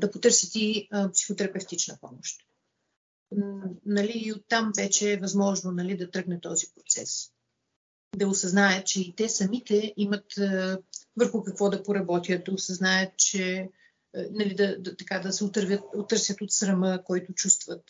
да 0.00 0.10
потърсят 0.10 0.50
и 0.54 0.88
психотерапевтична 1.12 1.98
помощ. 2.00 2.40
Нали, 3.86 4.12
и 4.14 4.32
оттам 4.32 4.72
вече 4.76 5.12
е 5.12 5.20
възможно 5.20 5.72
нали, 5.72 5.96
да 5.96 6.10
тръгне 6.10 6.40
този 6.40 6.66
процес. 6.74 7.32
Да 8.16 8.28
осъзнаят, 8.28 8.86
че 8.86 9.00
и 9.00 9.14
те 9.16 9.28
самите 9.28 9.94
имат 9.96 10.34
върху 11.16 11.42
какво 11.42 11.70
да 11.70 11.82
поработят, 11.82 12.44
да 12.44 12.52
осъзнаят, 12.52 13.16
че 13.16 13.70
нали, 14.14 14.54
да, 14.54 14.78
да, 14.78 14.96
така, 14.96 15.18
да 15.18 15.32
се 15.32 15.44
отървят, 15.44 15.80
отърсят 15.94 16.40
от 16.40 16.52
срама, 16.52 17.00
който 17.04 17.34
чувстват, 17.34 17.84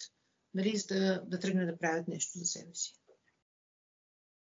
нали, 0.54 0.76
за 0.76 0.86
да, 0.94 1.22
да 1.26 1.38
тръгнат 1.38 1.68
да 1.68 1.78
правят 1.78 2.08
нещо 2.08 2.38
за 2.38 2.44
себе 2.44 2.74
си. 2.74 2.99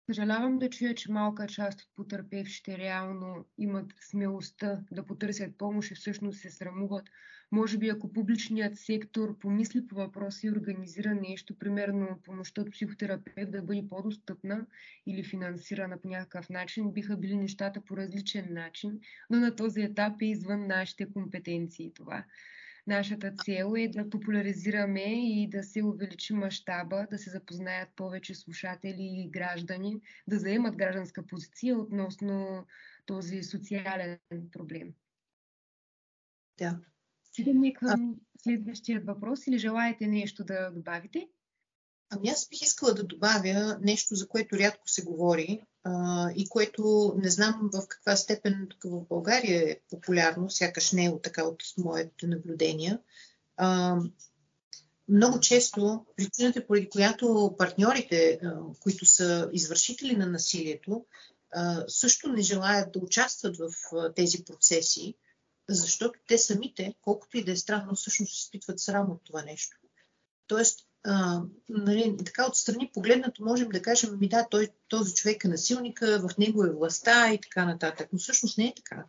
Съжалявам 0.10 0.60
да 0.60 0.70
чуя, 0.70 0.96
че 0.96 1.12
малка 1.12 1.48
част 1.48 1.82
от 1.82 1.88
потърпевшите 1.96 2.78
реално 2.78 3.46
имат 3.58 3.94
смелостта 4.02 4.82
да 4.92 5.06
потърсят 5.06 5.58
помощ 5.58 5.92
и 5.92 5.96
всъщност 5.96 6.40
се 6.40 6.50
срамуват. 6.50 7.06
Може 7.52 7.78
би 7.78 7.90
ако 7.90 8.14
публичният 8.14 8.78
сектор 8.78 9.40
помисли 9.40 9.88
по 9.88 9.96
въпроса 9.96 10.48
и 10.48 10.52
организира 10.52 11.16
нещо, 11.16 11.60
примерно 11.60 12.20
помощта 12.24 12.62
от 12.62 12.72
психотерапевт 12.72 13.52
да 13.52 13.62
бъде 13.62 13.88
по-достъпна 13.90 14.66
или 15.08 15.24
финансирана 15.24 16.02
по 16.02 16.08
някакъв 16.08 16.50
начин, 16.50 16.92
биха 16.92 17.18
били 17.18 17.38
нещата 17.38 17.82
по 17.82 17.98
различен 17.98 18.54
начин, 18.54 19.00
но 19.30 19.40
на 19.40 19.56
този 19.56 19.82
етап 19.82 20.22
е 20.22 20.26
извън 20.26 20.68
нашите 20.68 21.14
компетенции 21.14 21.94
това. 21.94 22.26
Нашата 22.90 23.32
цел 23.46 23.74
е 23.78 23.88
да 23.88 24.10
популяризираме 24.10 25.04
и 25.42 25.50
да 25.50 25.64
се 25.64 25.84
увеличи 25.84 26.34
мащаба, 26.34 27.08
да 27.12 27.18
се 27.18 27.30
запознаят 27.30 27.90
повече 27.96 28.36
слушатели 28.36 29.24
и 29.26 29.30
граждани, 29.30 30.02
да 30.28 30.40
заемат 30.40 30.76
гражданска 30.76 31.28
позиция 31.28 31.78
относно 31.78 32.66
този 33.06 33.44
социален 33.44 34.18
проблем. 34.52 34.94
Да. 36.58 36.80
Стигаме 37.24 37.74
към 37.74 38.16
следващия 38.42 39.02
въпрос 39.02 39.48
или 39.48 39.58
желаете 39.58 40.08
нещо 40.08 40.44
да 40.44 40.72
добавите? 40.72 41.28
Ами 42.10 42.30
аз 42.30 42.50
бих 42.50 42.62
искала 42.62 42.94
да 42.94 43.04
добавя 43.04 43.80
нещо, 43.82 44.16
за 44.16 44.28
което 44.28 44.58
рядко 44.58 44.90
се 44.90 45.04
говори 45.04 45.62
и 46.36 46.50
което 46.50 47.14
не 47.18 47.30
знам 47.30 47.70
в 47.74 47.88
каква 47.88 48.16
степен 48.16 48.68
тук 48.70 48.84
в 48.84 49.08
България 49.10 49.72
е 49.72 49.80
популярно, 49.90 50.50
сякаш 50.50 50.92
не 50.92 51.06
е 51.06 51.22
така 51.24 51.44
от 51.44 51.64
моите 51.78 52.28
наблюдения. 52.28 53.00
А, 53.58 53.98
много 55.10 55.40
често 55.40 56.06
причината, 56.16 56.68
поради 56.68 56.90
която 56.90 57.56
партньорите, 57.58 58.40
а, 58.44 58.60
които 58.80 59.06
са 59.06 59.50
извършители 59.54 60.16
на 60.16 60.26
насилието, 60.26 61.06
а, 61.52 61.84
също 61.88 62.30
не 62.30 62.42
желаят 62.42 62.92
да 62.92 63.00
участват 63.00 63.58
в 63.58 63.70
а, 63.94 64.14
тези 64.14 64.44
процеси, 64.44 65.16
защото 65.70 66.20
те 66.28 66.38
самите, 66.38 66.96
колкото 67.02 67.38
и 67.38 67.44
да 67.44 67.52
е 67.52 67.56
странно, 67.56 67.96
всъщност 67.96 68.44
изпитват 68.44 68.80
срам 68.80 69.12
от 69.12 69.22
това 69.24 69.42
нещо. 69.42 69.78
Тоест, 70.48 70.89
а, 71.04 71.42
нали, 71.70 72.18
така 72.26 72.48
отстрани 72.48 72.92
погледнато 72.94 73.44
можем 73.44 73.70
да 73.70 73.82
кажем, 73.82 74.20
ми 74.20 74.30
да, 74.30 74.48
той, 74.52 74.70
този 74.88 75.14
човек 75.14 75.44
е 75.44 75.48
насилника, 75.48 76.20
в 76.20 76.38
него 76.38 76.66
е 76.66 76.72
властта 76.72 77.34
и 77.34 77.42
така 77.42 77.66
нататък. 77.66 78.10
Но 78.14 78.20
всъщност 78.20 78.58
не 78.58 78.66
е 78.66 78.74
така. 78.76 79.06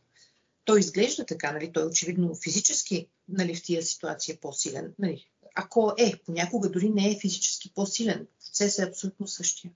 Той 0.64 0.81
изглежда 0.81 1.26
така, 1.26 1.53
нали, 1.53 1.72
той 1.72 1.87
очевидно 1.87 2.35
физически 2.35 3.09
нали, 3.29 3.55
в 3.55 3.62
тия 3.62 3.83
ситуация 3.83 4.33
е 4.33 4.38
по-силен. 4.38 4.94
Нали. 4.98 5.26
Ако 5.55 5.92
е, 5.98 6.18
понякога 6.26 6.70
дори 6.70 6.90
не 6.90 7.11
е 7.11 7.18
физически 7.20 7.72
по-силен, 7.74 8.26
процесът 8.40 8.79
е 8.79 8.88
абсолютно 8.88 9.26
същия. 9.26 9.72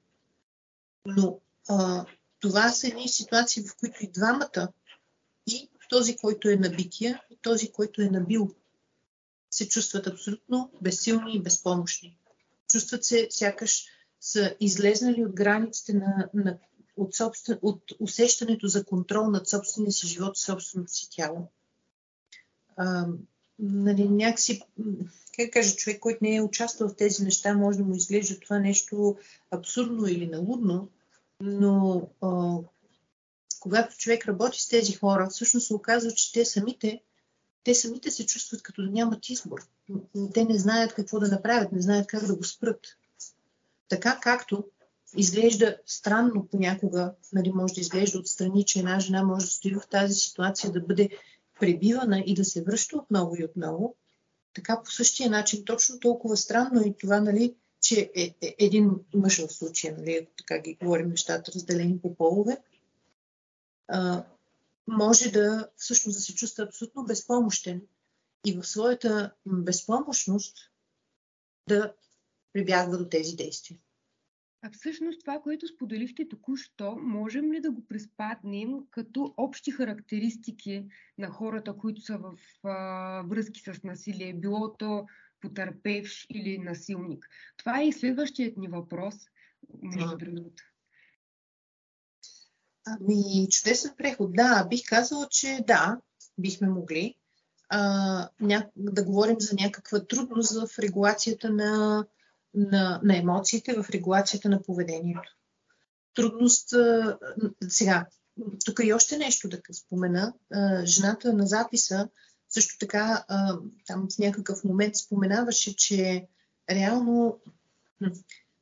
Но 1.07 1.41
а, 1.69 2.07
това 2.41 2.71
са 2.71 2.89
едни 2.89 3.09
ситуации, 3.09 3.63
в 3.63 3.77
които 3.77 4.05
и 4.05 4.11
двамата, 4.11 4.69
и 5.47 5.71
този, 5.89 6.17
който 6.17 6.49
е 6.49 6.57
набития, 6.57 7.23
и 7.31 7.39
този, 7.43 7.73
който 7.73 8.03
е 8.03 8.09
набил 8.09 8.55
се 9.55 9.69
чувстват 9.69 10.07
абсолютно 10.07 10.71
безсилни 10.83 11.37
и 11.37 11.43
безпомощни. 11.43 12.19
Чувстват 12.71 13.05
се 13.05 13.27
сякаш 13.31 13.87
са 14.21 14.57
излезнали 14.61 15.25
от 15.25 15.33
границите 15.33 15.93
на, 15.93 16.29
на, 16.35 16.59
от, 16.97 17.15
собствен, 17.15 17.59
от 17.63 17.83
усещането 18.01 18.67
за 18.67 18.85
контрол 18.85 19.31
над 19.31 19.49
собствения 19.49 19.93
си 19.93 20.07
живот 20.07 20.39
и 20.39 20.41
собственото 20.41 20.93
си 20.93 21.09
тяло. 21.11 21.49
А, 22.77 23.07
нали, 23.59 24.09
някакси, 24.09 24.63
как 25.37 25.53
кажа, 25.53 25.77
човек, 25.77 26.01
който 26.01 26.19
не 26.23 26.37
е 26.37 26.43
участвал 26.43 26.89
в 26.89 26.97
тези 26.97 27.23
неща, 27.23 27.55
може 27.55 27.79
да 27.79 27.85
му 27.85 27.95
изглежда 27.95 28.41
това 28.41 28.59
нещо 28.59 29.17
абсурдно 29.51 30.07
или 30.07 30.27
налудно, 30.27 30.89
но 31.41 32.09
а, 32.21 32.59
когато 33.61 33.97
човек 33.97 34.29
работи 34.29 34.63
с 34.63 34.69
тези 34.69 34.93
хора, 34.93 35.29
всъщност 35.31 35.67
се 35.67 35.75
оказва, 35.75 36.11
че 36.11 36.33
те 36.33 36.45
самите 36.45 37.01
те 37.65 37.75
самите 37.75 38.11
се 38.11 38.27
чувстват 38.27 38.63
като 38.63 38.83
да 38.83 38.91
нямат 38.91 39.29
избор. 39.29 39.67
Те 40.35 40.45
не 40.45 40.59
знаят 40.59 40.95
какво 40.95 41.21
да 41.21 41.29
направят, 41.29 41.73
не 41.73 41.83
знаят 41.83 42.07
как 42.07 42.27
да 42.27 42.37
го 42.37 42.45
спрат. 42.45 42.81
Така 43.89 44.19
както 44.23 44.65
изглежда 45.17 45.79
странно 45.87 46.49
понякога, 46.51 47.15
нали, 47.33 47.53
може 47.53 47.75
да 47.75 47.81
изглежда 47.81 48.19
отстрани, 48.19 48.65
че 48.65 48.79
една 48.79 49.01
жена 49.01 49.23
може 49.23 49.47
да 49.47 49.51
стои 49.51 49.75
в 49.75 49.89
тази 49.91 50.15
ситуация, 50.15 50.73
да 50.73 50.81
бъде 50.81 51.11
пребивана 51.61 52.23
и 52.27 52.35
да 52.35 52.45
се 52.45 52.63
връща 52.63 52.97
отново 52.97 53.37
и 53.37 53.45
отново, 53.45 53.95
така 54.55 54.83
по 54.85 54.91
същия 54.91 55.31
начин, 55.31 55.65
точно 55.65 56.01
толкова 56.01 56.37
странно 56.37 56.87
и 56.87 56.95
това, 57.01 57.21
нали, 57.21 57.55
че 57.81 58.11
е, 58.15 58.35
е, 58.41 58.55
един 58.59 58.91
мъж 59.15 59.47
в 59.47 59.53
случая, 59.53 59.95
нали, 59.99 60.19
ако 60.23 60.33
така 60.37 60.59
ги 60.59 60.75
говорим 60.83 61.09
нещата, 61.09 61.53
разделени 61.55 61.99
по 61.99 62.15
полове, 62.15 62.59
а, 63.89 64.25
може 64.87 65.31
да 65.31 65.71
всъщност 65.77 66.19
да 66.19 66.21
се 66.21 66.35
чувства 66.35 66.65
абсолютно 66.65 67.05
безпомощен 67.05 67.83
и 68.47 68.53
в 68.53 68.63
своята 68.63 69.35
безпомощност 69.47 70.71
да 71.69 71.95
прибягва 72.53 72.99
до 72.99 73.09
тези 73.09 73.37
действия. 73.37 73.79
А 74.63 74.71
всъщност 74.71 75.21
това, 75.21 75.41
което 75.43 75.69
споделихте 75.69 76.29
току-що, 76.29 76.97
можем 76.97 77.53
ли 77.53 77.61
да 77.61 77.71
го 77.71 77.87
приспаднем 77.87 78.87
като 78.91 79.35
общи 79.37 79.71
характеристики 79.71 80.87
на 81.19 81.31
хората, 81.31 81.77
които 81.77 82.01
са 82.01 82.19
в 82.19 82.39
а, 82.65 83.23
връзки 83.23 83.61
с 83.61 83.83
насилие, 83.85 84.35
било 84.35 84.77
то 84.77 85.07
потърпевш 85.41 86.27
или 86.31 86.59
насилник? 86.59 87.29
Това 87.57 87.81
е 87.81 87.89
и 87.89 87.93
следващият 87.93 88.57
ни 88.57 88.69
въпрос, 88.69 89.15
между 89.83 90.17
другото. 90.17 90.63
Ами, 92.87 93.49
чудесен 93.51 93.95
преход. 93.99 94.33
Да, 94.33 94.67
бих 94.71 94.89
казала, 94.89 95.29
че 95.31 95.65
да, 95.67 96.01
бихме 96.39 96.69
могли 96.69 97.15
а, 97.69 98.29
ня... 98.41 98.67
да 98.77 99.05
говорим 99.05 99.37
за 99.41 99.57
някаква 99.61 100.07
трудност 100.07 100.53
в 100.53 100.79
регулацията 100.79 101.51
на, 101.51 102.05
на, 102.55 103.01
на 103.05 103.17
емоциите, 103.17 103.75
в 103.75 103.91
регулацията 103.91 104.49
на 104.49 104.63
поведението. 104.63 105.37
Трудност. 106.15 106.73
А, 106.73 107.19
сега, 107.69 108.07
тук 108.65 108.81
и 108.85 108.93
още 108.93 109.19
нещо 109.19 109.49
да 109.49 109.61
спомена. 109.73 110.35
А, 110.53 110.87
жената 110.87 111.33
на 111.33 111.47
записа 111.47 112.09
също 112.49 112.79
така 112.79 113.25
а, 113.29 113.59
там 113.87 114.09
в 114.11 114.19
някакъв 114.19 114.65
момент 114.65 114.97
споменаваше, 114.97 115.77
че 115.77 116.27
реално 116.71 117.41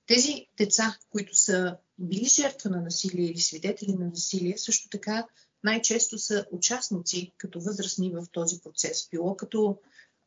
тези 0.07 0.47
деца, 0.57 0.97
които 1.11 1.37
са 1.37 1.77
били 2.03 2.25
жертва 2.25 2.71
на 2.71 2.81
насилие 2.81 3.27
или 3.27 3.41
свидетели 3.41 3.93
на 3.93 4.07
насилие, 4.07 4.59
също 4.59 4.88
така 4.88 5.27
най-често 5.65 6.19
са 6.19 6.47
участници 6.51 7.33
като 7.38 7.61
възрастни 7.61 8.11
в 8.11 8.27
този 8.33 8.61
процес. 8.61 9.09
Било 9.11 9.37
като 9.37 9.79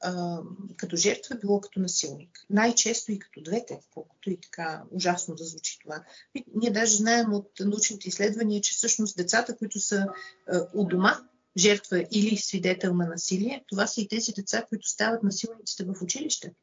а, 0.01 0.41
като 0.77 0.95
жертва, 0.95 1.35
било 1.35 1.61
като 1.61 1.79
насилник. 1.79 2.45
Най-често 2.49 3.11
и 3.11 3.19
като 3.19 3.41
двете, 3.41 3.81
колкото 3.93 4.29
и 4.29 4.37
така 4.37 4.83
ужасно 4.91 5.35
да 5.35 5.43
звучи 5.43 5.79
това. 5.79 6.03
И 6.35 6.45
ние 6.55 6.71
даже 6.71 6.95
знаем 6.95 7.33
от 7.33 7.51
научните 7.59 8.07
изследвания, 8.07 8.61
че 8.61 8.73
всъщност 8.73 9.17
децата, 9.17 9.57
които 9.57 9.79
са 9.79 10.07
а, 10.47 10.67
у 10.73 10.85
дома, 10.85 11.19
жертва 11.57 12.05
или 12.11 12.37
свидетел 12.37 12.93
на 12.93 13.07
насилие, 13.07 13.63
това 13.67 13.87
са 13.87 14.01
и 14.01 14.07
тези 14.07 14.31
деца, 14.31 14.65
които 14.69 14.87
стават 14.87 15.23
насилниците 15.23 15.83
в 15.83 16.01
училище. 16.01 16.53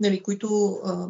Нали, 0.00 0.22
които, 0.22 0.80
а, 0.84 1.08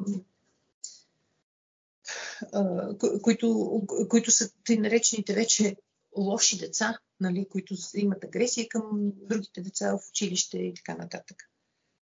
които, 3.22 3.81
които 4.09 4.31
са 4.31 4.50
тъй 4.64 4.76
наречените 4.76 5.35
вече 5.35 5.76
лоши 6.16 6.59
деца, 6.59 6.98
нали, 7.20 7.46
които 7.50 7.74
имат 7.94 8.24
агресия 8.24 8.68
към 8.68 9.12
другите 9.14 9.61
деца 9.61 9.96
в 9.96 10.09
училище 10.09 10.59
и 10.59 10.74
така 10.74 10.94
нататък. 10.94 11.50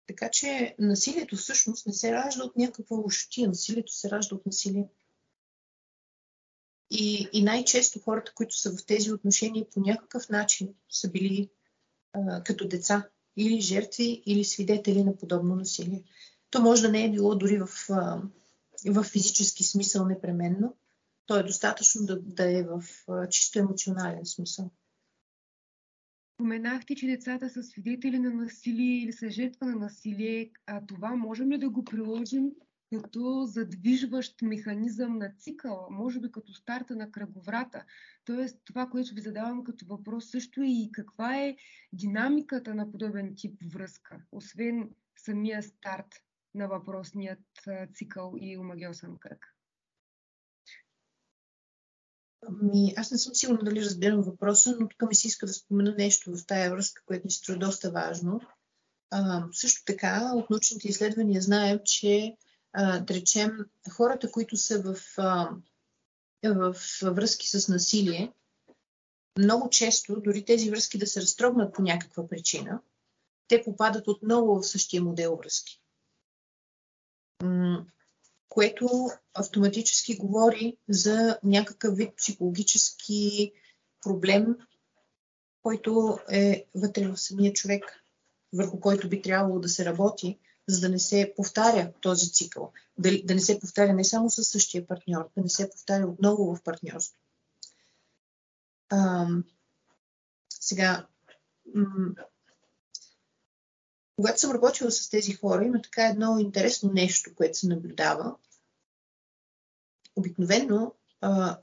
Така 0.07 0.29
че 0.29 0.75
насилието 0.79 1.35
всъщност 1.35 1.87
не 1.87 1.93
се 1.93 2.11
ражда 2.11 2.43
от 2.43 2.55
някаква 2.55 2.97
лошотия, 2.97 3.47
насилието 3.47 3.93
се 3.93 4.09
ражда 4.09 4.35
от 4.35 4.45
насилие. 4.45 4.87
И, 6.91 7.29
и 7.33 7.43
най-често 7.43 7.99
хората, 7.99 8.31
които 8.35 8.57
са 8.57 8.77
в 8.77 8.85
тези 8.85 9.11
отношения 9.11 9.69
по 9.69 9.79
някакъв 9.79 10.29
начин 10.29 10.73
са 10.89 11.11
били 11.11 11.49
а, 12.13 12.43
като 12.43 12.67
деца 12.67 13.09
или 13.37 13.61
жертви, 13.61 14.23
или 14.25 14.43
свидетели 14.43 15.03
на 15.03 15.17
подобно 15.17 15.55
насилие. 15.55 16.03
То 16.49 16.61
може 16.61 16.81
да 16.81 16.89
не 16.89 17.05
е 17.05 17.11
било 17.11 17.35
дори 17.35 17.57
в, 17.57 17.69
а, 17.89 18.21
в 18.91 19.03
физически 19.03 19.63
смисъл 19.63 20.05
непременно, 20.05 20.75
то 21.25 21.39
е 21.39 21.43
достатъчно 21.43 22.05
да, 22.05 22.21
да 22.21 22.59
е 22.59 22.63
в 22.63 22.83
чисто 23.29 23.59
емоционален 23.59 24.25
смисъл. 24.25 24.71
Споменахте, 26.35 26.95
че 26.95 27.07
децата 27.07 27.49
са 27.49 27.63
свидетели 27.63 28.19
на 28.19 28.29
насилие 28.29 29.03
или 29.03 29.13
са 29.13 29.29
жертва 29.29 29.65
на 29.65 29.75
насилие. 29.75 30.51
А 30.65 30.85
това 30.85 31.15
можем 31.15 31.51
ли 31.51 31.57
да 31.57 31.69
го 31.69 31.85
приложим 31.85 32.51
като 32.93 33.45
задвижващ 33.45 34.41
механизъм 34.41 35.17
на 35.17 35.33
цикъл, 35.37 35.87
може 35.91 36.19
би 36.19 36.31
като 36.31 36.53
старта 36.53 36.95
на 36.95 37.11
кръговрата. 37.11 37.85
Тоест, 38.25 38.61
това, 38.65 38.87
което 38.87 39.15
ви 39.15 39.21
задавам 39.21 39.63
като 39.63 39.85
въпрос 39.85 40.29
също 40.29 40.61
е 40.61 40.67
и 40.67 40.89
каква 40.91 41.41
е 41.41 41.55
динамиката 41.93 42.75
на 42.75 42.91
подобен 42.91 43.33
тип 43.35 43.57
връзка, 43.73 44.21
освен 44.31 44.89
самия 45.17 45.63
старт 45.63 46.24
на 46.55 46.67
въпросният 46.67 47.39
цикъл 47.93 48.33
и 48.39 48.57
омагиосен 48.57 49.17
кръг. 49.19 49.55
Ами, 52.47 52.93
аз 52.97 53.11
не 53.11 53.17
съм 53.17 53.35
сигурна 53.35 53.63
дали 53.63 53.81
разбирам 53.81 54.21
въпроса, 54.21 54.77
но 54.79 54.87
тук 54.87 55.09
ми 55.09 55.15
се 55.15 55.27
иска 55.27 55.45
да 55.45 55.53
спомена 55.53 55.95
нещо 55.97 56.37
в 56.37 56.45
тая 56.47 56.71
връзка, 56.71 57.01
което 57.05 57.25
ми 57.25 57.31
се 57.31 57.37
струва 57.37 57.59
доста 57.59 57.91
важно. 57.91 58.41
А, 59.11 59.47
също 59.51 59.83
така, 59.85 60.31
от 60.35 60.49
научните 60.49 60.87
изследвания 60.87 61.41
знаем, 61.41 61.79
че 61.85 62.37
а, 62.73 62.99
да 62.99 63.13
речем, 63.13 63.57
хората, 63.91 64.31
които 64.31 64.57
са 64.57 64.81
в, 64.81 64.95
а, 65.17 65.49
в 66.43 66.75
връзки 67.03 67.49
с 67.49 67.67
насилие, 67.67 68.33
много 69.37 69.69
често, 69.69 70.21
дори 70.21 70.45
тези 70.45 70.69
връзки 70.69 70.97
да 70.97 71.07
се 71.07 71.21
разтрогнат 71.21 71.73
по 71.73 71.81
някаква 71.81 72.27
причина, 72.27 72.79
те 73.47 73.63
попадат 73.63 74.07
отново 74.07 74.59
в 74.59 74.67
същия 74.67 75.01
модел 75.01 75.35
връзки. 75.35 75.81
Което 78.49 79.09
автоматически 79.33 80.17
говори 80.17 80.77
за 80.89 81.39
някакъв 81.43 81.97
вид 81.97 82.17
психологически 82.17 83.51
проблем, 84.01 84.57
който 85.63 86.19
е 86.31 86.65
вътре 86.75 87.07
в 87.07 87.17
самия 87.17 87.53
човек, 87.53 88.03
върху 88.53 88.79
който 88.79 89.09
би 89.09 89.21
трябвало 89.21 89.59
да 89.59 89.69
се 89.69 89.85
работи, 89.85 90.39
за 90.67 90.81
да 90.81 90.89
не 90.89 90.99
се 90.99 91.33
повтаря 91.35 91.93
този 92.01 92.31
цикъл. 92.31 92.71
Да, 92.97 93.23
да 93.23 93.35
не 93.35 93.41
се 93.41 93.59
повтаря 93.59 93.93
не 93.93 94.03
само 94.03 94.29
със 94.29 94.47
същия 94.47 94.87
партньор, 94.87 95.29
да 95.37 95.43
не 95.43 95.49
се 95.49 95.69
повтаря 95.69 96.07
отново 96.07 96.55
в 96.55 96.63
партньорство. 96.63 97.19
А, 98.89 99.27
сега, 100.49 101.07
когато 104.15 104.39
съм 104.39 104.51
работила 104.51 104.91
с 104.91 105.09
тези 105.09 105.33
хора, 105.33 105.65
има 105.65 105.81
така 105.81 106.07
едно 106.07 106.39
интересно 106.39 106.91
нещо, 106.93 107.35
което 107.35 107.57
се 107.57 107.67
наблюдава. 107.67 108.35
Обикновено 110.15 110.93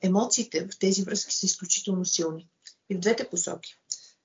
емоциите 0.00 0.68
в 0.68 0.78
тези 0.78 1.02
връзки 1.02 1.36
са 1.36 1.46
изключително 1.46 2.04
силни. 2.04 2.48
И 2.90 2.94
в 2.94 2.98
двете 2.98 3.30
посоки. 3.30 3.76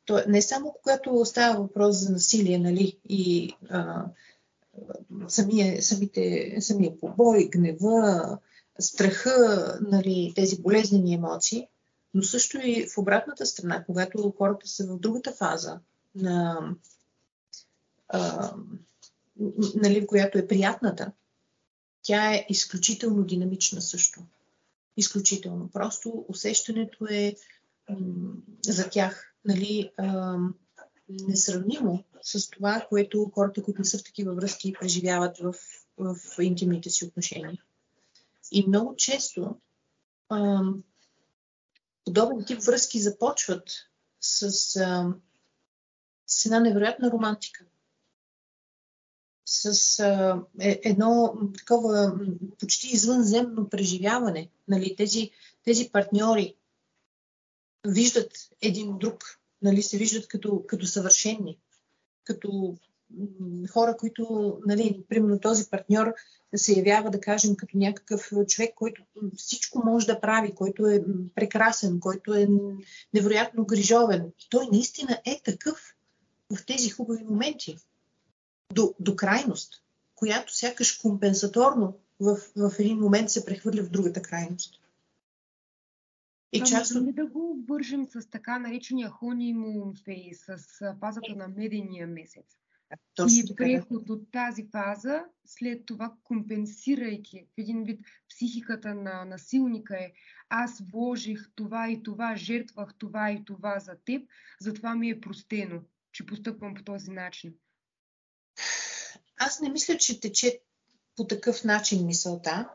То 0.06 0.22
не 0.28 0.42
само 0.42 0.76
когато 0.82 1.26
става 1.26 1.62
въпрос 1.62 1.96
за 1.98 2.12
насилие, 2.12 2.58
нали, 2.58 3.00
и 3.10 3.54
а, 3.70 4.06
самия, 5.28 5.84
самите, 5.84 6.56
самия 6.62 7.00
побой, 7.00 7.50
гнева, 7.50 8.38
страха, 8.80 9.80
нали, 9.82 10.34
тези 10.36 10.62
болезнени 10.62 11.14
емоции, 11.14 11.68
но 12.14 12.24
също 12.24 12.58
и 12.58 12.88
в 12.88 12.98
обратната 12.98 13.46
страна, 13.46 13.84
когато 13.86 14.34
хората 14.38 14.68
са 14.68 14.88
в 14.88 15.00
другата 15.00 15.32
фаза, 15.32 15.80
на, 16.16 16.60
а, 18.10 18.54
нали, 19.76 20.08
която 20.08 20.38
е 20.38 20.48
приятната, 20.48 21.12
тя 22.02 22.34
е 22.34 22.46
изключително 22.50 23.24
динамична 23.24 23.82
също. 23.82 24.22
Изключително. 24.98 25.70
Просто 25.74 26.26
усещането 26.28 27.06
е 27.10 27.36
за 28.66 28.90
тях 28.90 29.34
нали, 29.46 29.92
а, 29.98 30.38
несравнимо 31.10 32.04
с 32.22 32.50
това, 32.50 32.86
което 32.90 33.32
хората, 33.36 33.64
които 33.64 33.82
не 33.82 33.86
са 33.86 33.98
в 33.98 34.04
такива 34.04 34.34
връзки, 34.34 34.74
преживяват 34.80 35.38
в, 35.38 35.56
в 35.98 36.16
интимните 36.42 36.90
си 36.90 37.06
отношения. 37.06 37.64
И 38.52 38.68
много 38.68 38.96
често 38.96 39.60
а, 40.30 40.62
подобен 42.06 42.46
тип 42.46 42.62
връзки 42.62 43.00
започват 43.00 43.70
с, 44.22 44.44
а, 44.76 45.14
с 46.28 46.46
една 46.46 46.60
невероятна 46.60 47.12
романтика. 47.12 47.66
С 49.50 50.00
а, 50.00 50.44
е, 50.60 50.82
едно 50.84 51.38
такова 51.58 52.20
почти 52.60 52.88
извънземно 52.88 53.70
преживяване. 53.70 54.50
Нали, 54.68 54.96
тези, 54.96 55.32
тези 55.64 55.90
партньори 55.90 56.56
виждат 57.88 58.32
един 58.62 58.98
друг 58.98 59.38
нали, 59.62 59.84
се 59.84 59.98
виждат 59.98 60.28
като, 60.28 60.64
като 60.68 60.86
съвършени, 60.86 61.60
като 62.24 62.78
хора, 63.70 63.98
които, 63.98 64.58
нали, 64.66 65.04
примерно 65.10 65.40
този 65.40 65.70
партньор 65.70 66.14
се 66.56 66.74
явява, 66.74 67.12
да 67.12 67.20
кажем, 67.20 67.56
като 67.56 67.78
някакъв 67.78 68.32
човек, 68.48 68.74
който 68.76 69.04
всичко 69.38 69.82
може 69.86 70.08
да 70.08 70.20
прави, 70.20 70.56
който 70.56 70.88
е 70.88 71.04
прекрасен, 71.36 72.00
който 72.00 72.34
е 72.34 72.48
невероятно 73.14 73.66
грижовен. 73.66 74.32
Той 74.50 74.68
наистина 74.72 75.22
е 75.26 75.42
такъв 75.44 75.96
в 76.56 76.66
тези 76.66 76.90
хубави 76.90 77.24
моменти. 77.24 77.78
До, 78.74 78.94
до 79.00 79.16
крайност, 79.16 79.84
която 80.16 80.56
сякаш 80.56 80.92
компенсаторно 80.92 81.98
в, 82.20 82.38
в 82.56 82.72
един 82.80 83.00
момент 83.00 83.30
се 83.30 83.46
прехвърля 83.46 83.84
в 83.84 83.90
другата 83.90 84.22
крайност. 84.22 84.82
И 86.52 86.62
част 86.62 86.96
от... 86.96 87.16
да 87.16 87.26
го 87.26 87.52
обвържем 87.52 88.08
с 88.08 88.30
така 88.30 88.60
наречения 88.60 89.10
honeymoon 89.10 89.94
phase, 89.94 90.58
с 90.58 90.96
фазата 91.00 91.36
на 91.36 91.48
медения 91.48 92.08
месец? 92.08 92.46
Точно 93.16 93.40
и 93.40 93.56
преход 93.56 94.10
от 94.10 94.32
тази 94.32 94.68
фаза, 94.72 95.26
след 95.46 95.86
това 95.86 96.14
компенсирайки 96.24 97.46
в 97.54 97.58
един 97.58 97.84
вид 97.84 98.02
психиката 98.30 98.96
на 98.96 99.26
насилника 99.26 99.98
е 99.98 100.12
аз 100.50 100.82
вложих 100.92 101.50
това 101.56 101.90
и 101.90 102.04
това, 102.04 102.36
жертвах 102.36 102.94
това 102.98 103.32
и 103.32 103.46
това 103.46 103.80
за 103.80 103.96
теб, 104.06 104.30
затова 104.60 104.96
ми 104.96 105.10
е 105.10 105.22
простено, 105.22 105.82
че 106.12 106.26
постъпвам 106.26 106.74
по 106.74 106.84
този 106.84 107.12
начин. 107.12 107.54
Аз 109.38 109.60
не 109.60 109.70
мисля, 109.70 109.98
че 109.98 110.20
тече 110.20 110.60
по 111.16 111.28
такъв 111.28 111.64
начин 111.64 112.06
мисълта 112.06 112.70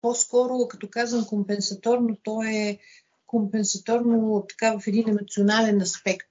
по-скоро, 0.00 0.68
като 0.68 0.88
казвам 0.90 1.26
компенсаторно, 1.26 2.16
то 2.22 2.42
е 2.42 2.78
компенсаторно 3.26 4.44
така 4.48 4.78
в 4.78 4.86
един 4.86 5.08
емоционален 5.08 5.80
аспект. 5.80 6.30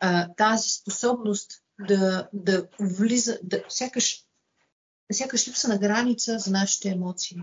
А, 0.00 0.34
тази 0.34 0.68
способност 0.68 1.62
да, 1.88 2.28
да 2.32 2.68
влиза, 2.80 3.38
да, 3.42 3.64
сякаш, 3.68 4.24
сякаш 5.12 5.48
липса 5.48 5.68
на 5.68 5.78
граница 5.78 6.38
за 6.38 6.50
нашите 6.50 6.88
емоции. 6.88 7.36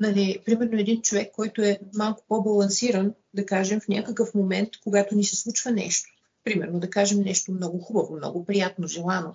Нали, 0.00 0.42
примерно 0.44 0.78
един 0.78 1.02
човек, 1.02 1.32
който 1.32 1.62
е 1.62 1.80
малко 1.94 2.24
по-балансиран, 2.28 3.14
да 3.34 3.46
кажем, 3.46 3.80
в 3.80 3.88
някакъв 3.88 4.34
момент, 4.34 4.68
когато 4.82 5.14
ни 5.14 5.24
се 5.24 5.36
случва 5.36 5.70
нещо, 5.70 6.10
примерно 6.44 6.80
да 6.80 6.90
кажем 6.90 7.20
нещо 7.20 7.52
много 7.52 7.78
хубаво, 7.78 8.16
много 8.16 8.44
приятно, 8.44 8.86
желано, 8.86 9.34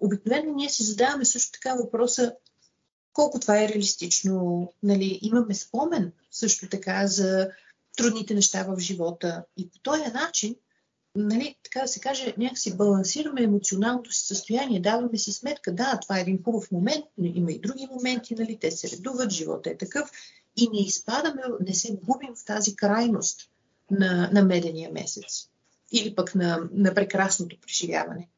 обикновено 0.00 0.54
ние 0.54 0.68
си 0.68 0.82
задаваме 0.82 1.24
също 1.24 1.52
така 1.52 1.74
въпроса 1.74 2.34
колко 3.12 3.40
това 3.40 3.62
е 3.62 3.68
реалистично. 3.68 4.72
Нали, 4.82 5.18
имаме 5.22 5.54
спомен 5.54 6.12
също 6.30 6.68
така 6.68 7.06
за 7.06 7.50
трудните 7.96 8.34
неща 8.34 8.62
в 8.68 8.80
живота. 8.80 9.44
И 9.56 9.70
по 9.70 9.78
този 9.78 10.02
начин 10.02 10.56
нали, 11.16 11.56
така 11.62 11.80
да 11.80 11.88
се 11.88 12.00
каже, 12.00 12.34
някакси 12.38 12.76
балансираме 12.76 13.42
емоционалното 13.42 14.12
си 14.12 14.26
състояние, 14.26 14.80
даваме 14.80 15.18
си 15.18 15.32
сметка, 15.32 15.74
да, 15.74 15.98
това 16.02 16.18
е 16.18 16.20
един 16.20 16.42
хубав 16.42 16.72
момент, 16.72 17.04
но 17.18 17.26
има 17.26 17.52
и 17.52 17.60
други 17.60 17.88
моменти, 17.90 18.34
нали, 18.34 18.58
те 18.58 18.70
се 18.70 18.90
редуват, 18.90 19.30
живота 19.30 19.70
е 19.70 19.76
такъв 19.76 20.10
и 20.56 20.68
не 20.68 20.80
изпадаме, 20.80 21.42
не 21.60 21.74
се 21.74 21.98
губим 22.02 22.34
в 22.34 22.44
тази 22.44 22.76
крайност 22.76 23.50
на, 23.90 24.30
на 24.32 24.42
медения 24.42 24.92
месец 24.92 25.48
или 25.92 26.14
пък 26.14 26.34
на, 26.34 26.68
на 26.72 26.94
прекрасното 26.94 27.56
преживяване. 27.60 28.28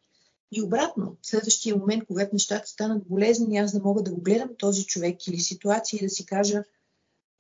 И 0.52 0.62
обратно, 0.62 1.16
в 1.22 1.26
следващия 1.26 1.76
момент, 1.76 2.04
когато 2.06 2.34
нещата 2.34 2.68
станат 2.68 3.08
болезнени, 3.08 3.58
аз 3.58 3.72
да 3.72 3.80
мога 3.80 4.02
да 4.02 4.10
го 4.10 4.20
гледам 4.20 4.50
този 4.58 4.86
човек 4.86 5.26
или 5.26 5.38
ситуация 5.38 5.98
и 5.98 6.04
да 6.04 6.10
си 6.10 6.26
кажа, 6.26 6.64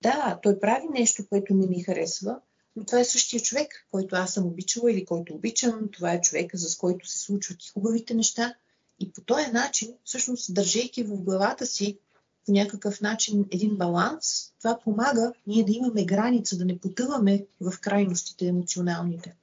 да, 0.02 0.38
той 0.42 0.60
прави 0.60 0.86
нещо, 0.92 1.28
което 1.28 1.54
не 1.54 1.66
ми 1.66 1.82
харесва, 1.82 2.40
но 2.76 2.84
това 2.84 3.00
е 3.00 3.04
същия 3.04 3.40
човек, 3.40 3.86
който 3.90 4.16
аз 4.16 4.32
съм 4.32 4.46
обичала 4.46 4.92
или 4.92 5.04
който 5.04 5.34
обичам. 5.34 5.88
Това 5.92 6.12
е 6.12 6.20
човека, 6.20 6.58
с 6.58 6.76
който 6.76 7.08
се 7.08 7.18
случват 7.18 7.64
и 7.64 7.68
хубавите 7.68 8.14
неща. 8.14 8.54
И 9.00 9.12
по 9.12 9.20
този 9.20 9.46
начин, 9.46 9.94
всъщност, 10.04 10.54
държейки 10.54 11.02
в 11.02 11.22
главата 11.22 11.66
си 11.66 11.98
по 12.46 12.52
някакъв 12.52 13.00
начин 13.00 13.44
един 13.50 13.76
баланс, 13.76 14.52
това 14.58 14.78
помага 14.78 15.32
ние 15.46 15.64
да 15.64 15.72
имаме 15.72 16.04
граница, 16.04 16.56
да 16.56 16.64
не 16.64 16.78
потъваме 16.78 17.46
в 17.60 17.80
крайностите 17.80 18.46
емоционалните. 18.46 19.34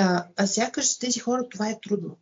А, 0.00 0.28
а 0.36 0.46
сякаш 0.46 0.98
тези 0.98 1.20
хора 1.20 1.48
това 1.48 1.70
е 1.70 1.80
трудно. 1.80 2.18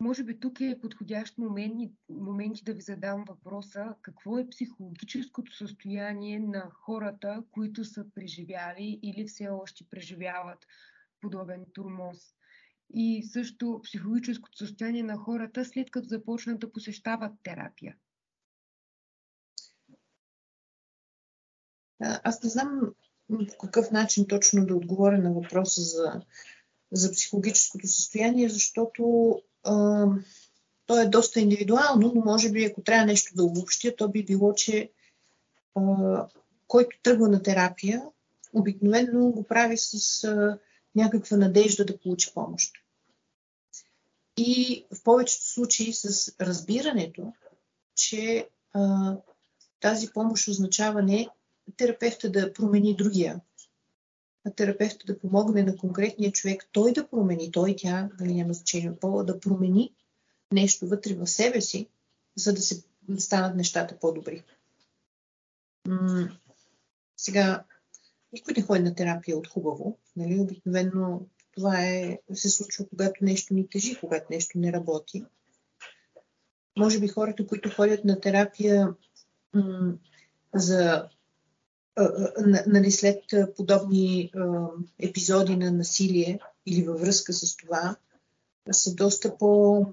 Може 0.00 0.24
би 0.24 0.40
тук 0.40 0.60
е 0.60 0.78
подходящ 0.80 1.38
момент, 1.38 1.92
момент 2.08 2.56
да 2.62 2.74
ви 2.74 2.80
задам 2.80 3.24
въпроса 3.28 3.94
какво 4.02 4.38
е 4.38 4.48
психологическото 4.48 5.56
състояние 5.56 6.38
на 6.38 6.70
хората, 6.74 7.44
които 7.50 7.84
са 7.84 8.04
преживяли 8.14 9.00
или 9.02 9.28
все 9.28 9.48
още 9.48 9.84
преживяват 9.90 10.66
подобен 11.20 11.66
турмоз. 11.72 12.18
И 12.94 13.28
също 13.32 13.80
психологическото 13.84 14.58
състояние 14.58 15.02
на 15.02 15.16
хората 15.16 15.64
след 15.64 15.90
като 15.90 16.08
започнат 16.08 16.60
да 16.60 16.72
посещават 16.72 17.32
терапия. 17.42 17.96
Аз 22.00 22.42
не 22.42 22.50
знам 22.50 22.80
по 23.38 23.56
какъв 23.66 23.90
начин 23.90 24.26
точно 24.28 24.66
да 24.66 24.74
отговоря 24.74 25.18
на 25.18 25.32
въпроса 25.32 25.82
за, 25.82 26.20
за 26.92 27.12
психологическото 27.12 27.86
състояние, 27.86 28.48
защото 28.48 29.34
а, 29.64 30.06
то 30.86 31.00
е 31.00 31.06
доста 31.06 31.40
индивидуално, 31.40 32.12
но 32.14 32.20
може 32.24 32.50
би 32.50 32.64
ако 32.64 32.82
трябва 32.82 33.06
нещо 33.06 33.34
да 33.34 33.44
обобщя, 33.44 33.96
то 33.96 34.08
би 34.08 34.24
било, 34.24 34.54
че 34.54 34.90
а, 35.74 35.82
който 36.66 36.96
тръгва 37.02 37.28
на 37.28 37.42
терапия, 37.42 38.02
обикновено 38.52 39.30
го 39.30 39.42
прави 39.42 39.76
с 39.78 40.24
а, 40.24 40.58
някаква 40.94 41.36
надежда 41.36 41.84
да 41.84 41.98
получи 41.98 42.30
помощ. 42.34 42.72
И 44.36 44.84
в 44.94 45.02
повечето 45.02 45.44
случаи 45.44 45.92
с 45.92 46.34
разбирането, 46.40 47.32
че 47.94 48.48
а, 48.72 49.16
тази 49.80 50.08
помощ 50.08 50.48
означава 50.48 51.02
не 51.02 51.28
терапевта 51.76 52.30
да 52.30 52.52
промени 52.52 52.96
другия, 52.96 53.40
а 54.46 54.50
терапевта 54.50 55.06
да 55.06 55.18
помогне 55.18 55.62
на 55.62 55.76
конкретния 55.76 56.32
човек, 56.32 56.68
той 56.72 56.92
да 56.92 57.08
промени, 57.08 57.50
той 57.50 57.74
тя, 57.78 58.10
нали 58.20 58.34
няма 58.34 58.52
значение 58.52 58.90
от 58.90 59.00
пола, 59.00 59.24
да 59.24 59.40
промени 59.40 59.94
нещо 60.52 60.86
вътре 60.86 61.14
в 61.14 61.26
себе 61.26 61.60
си, 61.60 61.88
за 62.36 62.52
да 62.52 62.60
се 62.62 62.84
станат 63.18 63.56
нещата 63.56 63.98
по-добри. 63.98 64.44
М- 65.88 66.28
сега, 67.16 67.64
никой 68.32 68.54
не 68.56 68.62
ходи 68.62 68.82
на 68.82 68.94
терапия 68.94 69.38
от 69.38 69.48
хубаво. 69.48 69.98
Нали? 70.16 70.40
Обикновено 70.40 71.20
това 71.52 71.84
е, 71.84 72.18
се 72.34 72.50
случва, 72.50 72.88
когато 72.88 73.24
нещо 73.24 73.54
ни 73.54 73.68
тежи, 73.68 73.98
когато 74.00 74.26
нещо 74.30 74.58
не 74.58 74.72
работи. 74.72 75.24
Може 76.78 77.00
би 77.00 77.08
хората, 77.08 77.46
които 77.46 77.70
ходят 77.70 78.04
на 78.04 78.20
терапия 78.20 78.94
м- 79.54 79.94
за 80.54 81.08
нали, 82.66 82.90
след 82.90 83.24
подобни 83.56 84.32
епизоди 84.98 85.56
на 85.56 85.72
насилие 85.72 86.40
или 86.66 86.82
във 86.82 87.00
връзка 87.00 87.32
с 87.32 87.56
това, 87.56 87.96
са 88.72 88.94
доста 88.94 89.38
по, 89.38 89.86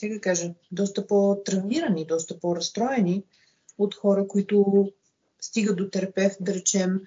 как 0.00 0.20
кажа, 0.20 0.54
доста 0.72 1.06
по-травмирани, 1.06 2.06
доста 2.06 2.40
по-разстроени 2.40 3.24
от 3.78 3.94
хора, 3.94 4.28
които 4.28 4.88
стигат 5.40 5.76
до 5.76 5.90
терапевт, 5.90 6.36
да 6.40 6.54
речем, 6.54 7.00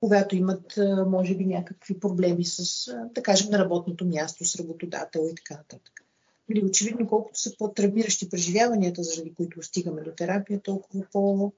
когато 0.00 0.36
имат, 0.36 0.78
може 1.06 1.34
би, 1.34 1.46
някакви 1.46 2.00
проблеми 2.00 2.44
с, 2.44 2.86
да 3.14 3.22
кажем, 3.22 3.50
на 3.50 3.58
работното 3.58 4.04
място, 4.04 4.44
с 4.44 4.56
работодател 4.56 5.28
и 5.30 5.34
така 5.34 5.54
нататък. 5.54 6.04
Или 6.50 6.60
нали, 6.60 6.70
очевидно, 6.70 7.08
колкото 7.08 7.40
са 7.40 7.56
по-травмиращи 7.58 8.30
преживяванията, 8.30 9.02
заради 9.02 9.34
които 9.34 9.62
стигаме 9.62 10.02
до 10.02 10.10
терапия, 10.10 10.60
толкова 10.62 11.06
по- 11.12 11.52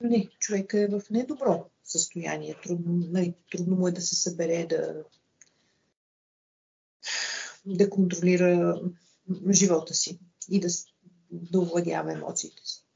не, 0.00 0.28
човека 0.38 0.80
е 0.80 0.88
в 0.88 1.02
недобро 1.10 1.70
състояние. 1.84 2.54
Трудно, 2.62 2.92
нали, 2.92 3.34
трудно 3.50 3.76
му 3.76 3.88
е 3.88 3.92
да 3.92 4.00
се 4.00 4.14
събере, 4.14 4.66
да, 4.66 5.04
да 7.66 7.90
контролира 7.90 8.80
живота 9.50 9.94
си 9.94 10.20
и 10.50 10.60
да, 10.60 10.68
да 11.30 11.60
овладява 11.60 12.12
емоциите 12.12 12.62
си. 12.64 12.86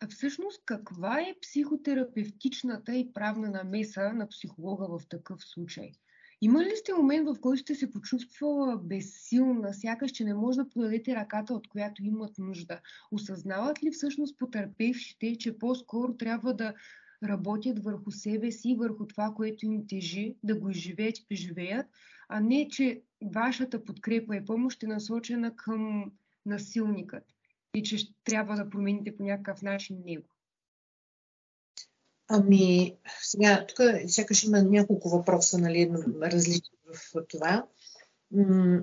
А 0.00 0.08
всъщност 0.08 0.62
каква 0.64 1.20
е 1.20 1.36
психотерапевтичната 1.42 2.96
и 2.96 3.12
правна 3.12 3.50
намеса 3.50 4.12
на 4.12 4.28
психолога 4.28 4.98
в 4.98 5.08
такъв 5.08 5.44
случай? 5.44 5.92
Има 6.42 6.64
ли 6.64 6.76
сте 6.76 6.94
момент, 6.94 7.28
в 7.28 7.40
който 7.40 7.62
сте 7.62 7.74
се 7.74 7.90
почувствала 7.90 8.76
безсилна, 8.76 9.74
сякаш, 9.74 10.10
че 10.10 10.24
не 10.24 10.34
може 10.34 10.56
да 10.56 10.68
подадете 10.68 11.14
ръката, 11.14 11.54
от 11.54 11.68
която 11.68 12.04
имат 12.04 12.38
нужда? 12.38 12.80
Осъзнават 13.12 13.82
ли 13.82 13.90
всъщност 13.90 14.38
потърпевшите, 14.38 15.36
че 15.36 15.58
по-скоро 15.58 16.16
трябва 16.16 16.54
да 16.54 16.74
работят 17.24 17.84
върху 17.84 18.10
себе 18.10 18.50
си, 18.50 18.76
върху 18.78 19.06
това, 19.06 19.32
което 19.36 19.66
им 19.66 19.86
тежи, 19.86 20.36
да 20.44 20.54
го 20.54 20.70
изживеят 20.70 21.18
и 21.18 21.26
преживеят, 21.28 21.86
а 22.28 22.40
не, 22.40 22.68
че 22.68 23.02
вашата 23.22 23.84
подкрепа 23.84 24.36
и 24.36 24.44
помощ 24.44 24.82
е 24.82 24.86
насочена 24.86 25.56
към 25.56 26.12
насилникът 26.46 27.24
и 27.74 27.82
че 27.82 28.14
трябва 28.24 28.56
да 28.56 28.70
промените 28.70 29.16
по 29.16 29.22
някакъв 29.22 29.62
начин 29.62 30.02
него? 30.06 30.28
Ами, 32.32 32.96
сега, 33.22 33.66
тук 33.66 33.78
сякаш 34.06 34.44
има 34.44 34.62
няколко 34.62 35.08
въпроса, 35.08 35.58
нали, 35.58 35.90
различни 36.22 36.78
в 36.94 37.26
това. 37.28 37.66
М- 38.32 38.82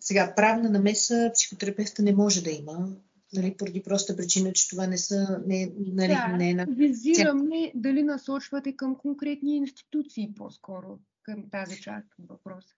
сега, 0.00 0.34
правна 0.36 0.70
намеса 0.70 1.30
психотерапевта 1.34 2.02
не 2.02 2.14
може 2.14 2.42
да 2.42 2.50
има, 2.50 2.88
нали, 3.32 3.56
поради 3.56 3.82
проста 3.82 4.16
причина, 4.16 4.52
че 4.52 4.68
това 4.68 4.86
не 4.86 4.98
са, 4.98 5.42
не, 5.46 5.72
нали, 5.78 6.08
да, 6.08 6.36
не 6.36 6.50
е 6.50 6.54
на... 6.54 6.66
Визираме 6.68 7.72
дали 7.74 8.02
насочвате 8.02 8.76
към 8.76 8.96
конкретни 8.98 9.56
институции 9.56 10.34
по-скоро, 10.36 10.98
към 11.22 11.44
тази 11.50 11.80
част 11.80 12.06
от 12.18 12.28
въпроса. 12.28 12.74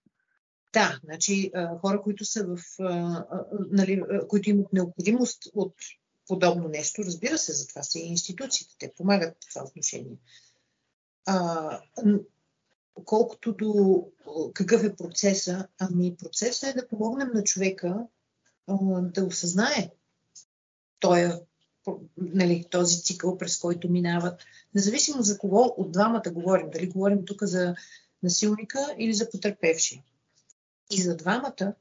Да, 0.73 0.99
значи 1.03 1.51
хора, 1.81 2.01
които 2.01 2.25
са 2.25 2.45
в, 2.47 2.57
нали, 3.71 4.03
които 4.27 4.49
имат 4.49 4.73
необходимост 4.73 5.43
от 5.53 5.73
подобно 6.27 6.67
нещо. 6.67 7.03
Разбира 7.03 7.37
се, 7.37 7.53
за 7.53 7.67
това 7.67 7.83
са 7.83 7.99
и 7.99 8.07
институциите. 8.07 8.75
Те 8.79 8.93
помагат 8.97 9.37
в 9.43 9.49
това 9.49 9.63
отношение. 9.63 10.17
А, 11.25 11.81
колкото 13.05 13.53
до 13.53 14.03
какъв 14.53 14.83
е 14.83 14.95
процеса, 14.95 15.67
ами 15.79 16.15
процесът 16.17 16.69
е 16.69 16.73
да 16.73 16.87
помогнем 16.87 17.29
на 17.33 17.43
човека 17.43 18.07
а, 18.67 18.75
да 19.01 19.25
осъзнае 19.25 19.91
този, 20.99 21.31
нали, 22.17 22.65
този 22.71 23.03
цикъл, 23.03 23.37
през 23.37 23.57
който 23.57 23.89
минават. 23.89 24.41
Независимо 24.75 25.21
за 25.21 25.37
кого 25.37 25.73
от 25.77 25.91
двамата 25.91 26.31
говорим, 26.31 26.69
дали 26.69 26.87
говорим 26.87 27.25
тук 27.25 27.43
за 27.43 27.75
насилника 28.23 28.95
или 28.97 29.13
за 29.13 29.29
потърпевши. 29.29 30.03
И 30.91 31.01
за 31.01 31.15
двамата 31.15 31.73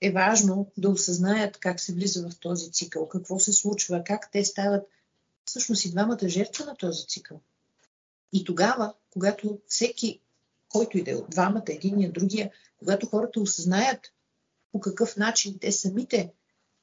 е 0.00 0.10
важно 0.10 0.70
да 0.76 0.90
осъзнаят 0.90 1.58
как 1.58 1.80
се 1.80 1.92
влиза 1.92 2.28
в 2.28 2.38
този 2.40 2.72
цикъл, 2.72 3.08
какво 3.08 3.38
се 3.38 3.52
случва, 3.52 4.02
как 4.04 4.30
те 4.32 4.44
стават 4.44 4.88
всъщност 5.44 5.84
и 5.84 5.90
двамата 5.90 6.28
жертва 6.28 6.64
на 6.64 6.76
този 6.76 7.06
цикъл. 7.06 7.40
И 8.32 8.44
тогава, 8.44 8.94
когато 9.10 9.58
всеки, 9.68 10.20
който 10.68 10.98
и 10.98 11.02
да 11.02 11.10
е 11.10 11.14
от 11.14 11.30
двамата, 11.30 11.64
единия, 11.68 12.12
другия, 12.12 12.50
когато 12.78 13.06
хората 13.06 13.40
осъзнаят 13.40 14.00
по 14.72 14.80
какъв 14.80 15.16
начин 15.16 15.58
те 15.60 15.72
самите 15.72 16.32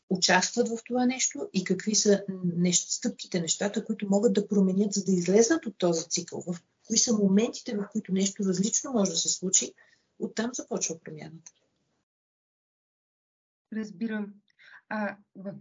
участват 0.10 0.70
в 0.70 0.78
това 0.86 1.06
нещо 1.06 1.50
и 1.54 1.64
какви 1.64 1.96
са 1.96 2.24
нещ, 2.44 2.90
стъпките, 2.90 3.42
нещата, 3.42 3.86
които 3.86 4.10
могат 4.10 4.34
да 4.34 4.48
променят, 4.48 4.94
за 4.94 5.04
да 5.04 5.12
излезнат 5.12 5.66
от 5.66 5.78
този 5.78 6.10
цикъл, 6.10 6.42
в 6.48 6.56
кои 6.88 6.98
са 6.98 7.14
моментите, 7.14 7.78
в 7.78 7.88
които 7.92 8.14
нещо 8.14 8.46
различно 8.46 8.92
може 8.94 9.12
да 9.12 9.18
се 9.18 9.30
случи, 9.30 9.74
оттам 10.20 10.52
започва 10.54 11.00
промяната. 11.00 11.52
Разбирам. 13.76 14.34
А 14.90 15.18
в, 15.36 15.56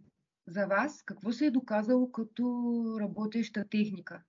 за 0.47 0.67
вас 0.67 1.03
какво 1.03 1.33
се 1.33 1.47
е 1.47 1.51
доказало 1.51 2.13
като 2.13 2.97
работеща 3.01 3.69
техника? 3.71 4.23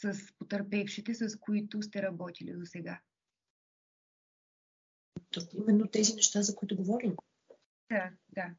с 0.00 0.32
потърпевшите, 0.38 1.14
с 1.14 1.36
които 1.40 1.82
сте 1.82 2.02
работили 2.02 2.52
до 2.52 2.66
сега? 2.66 3.00
Именно 5.54 5.88
тези 5.88 6.14
неща, 6.14 6.42
за 6.42 6.54
които 6.54 6.76
говорим. 6.76 7.16
Да, 7.90 8.10
да. 8.28 8.50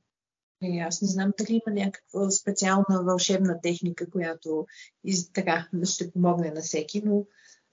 И 0.62 0.80
аз 0.80 1.02
не 1.02 1.08
знам 1.08 1.34
дали 1.38 1.62
има 1.68 1.76
някаква 1.76 2.32
специална 2.32 3.04
вълшебна 3.04 3.62
техника, 3.62 4.10
която 4.10 4.68
из, 5.04 5.32
така 5.32 5.70
ще 5.84 6.12
помогне 6.12 6.52
на 6.52 6.62
всеки, 6.62 7.02
но, 7.06 7.26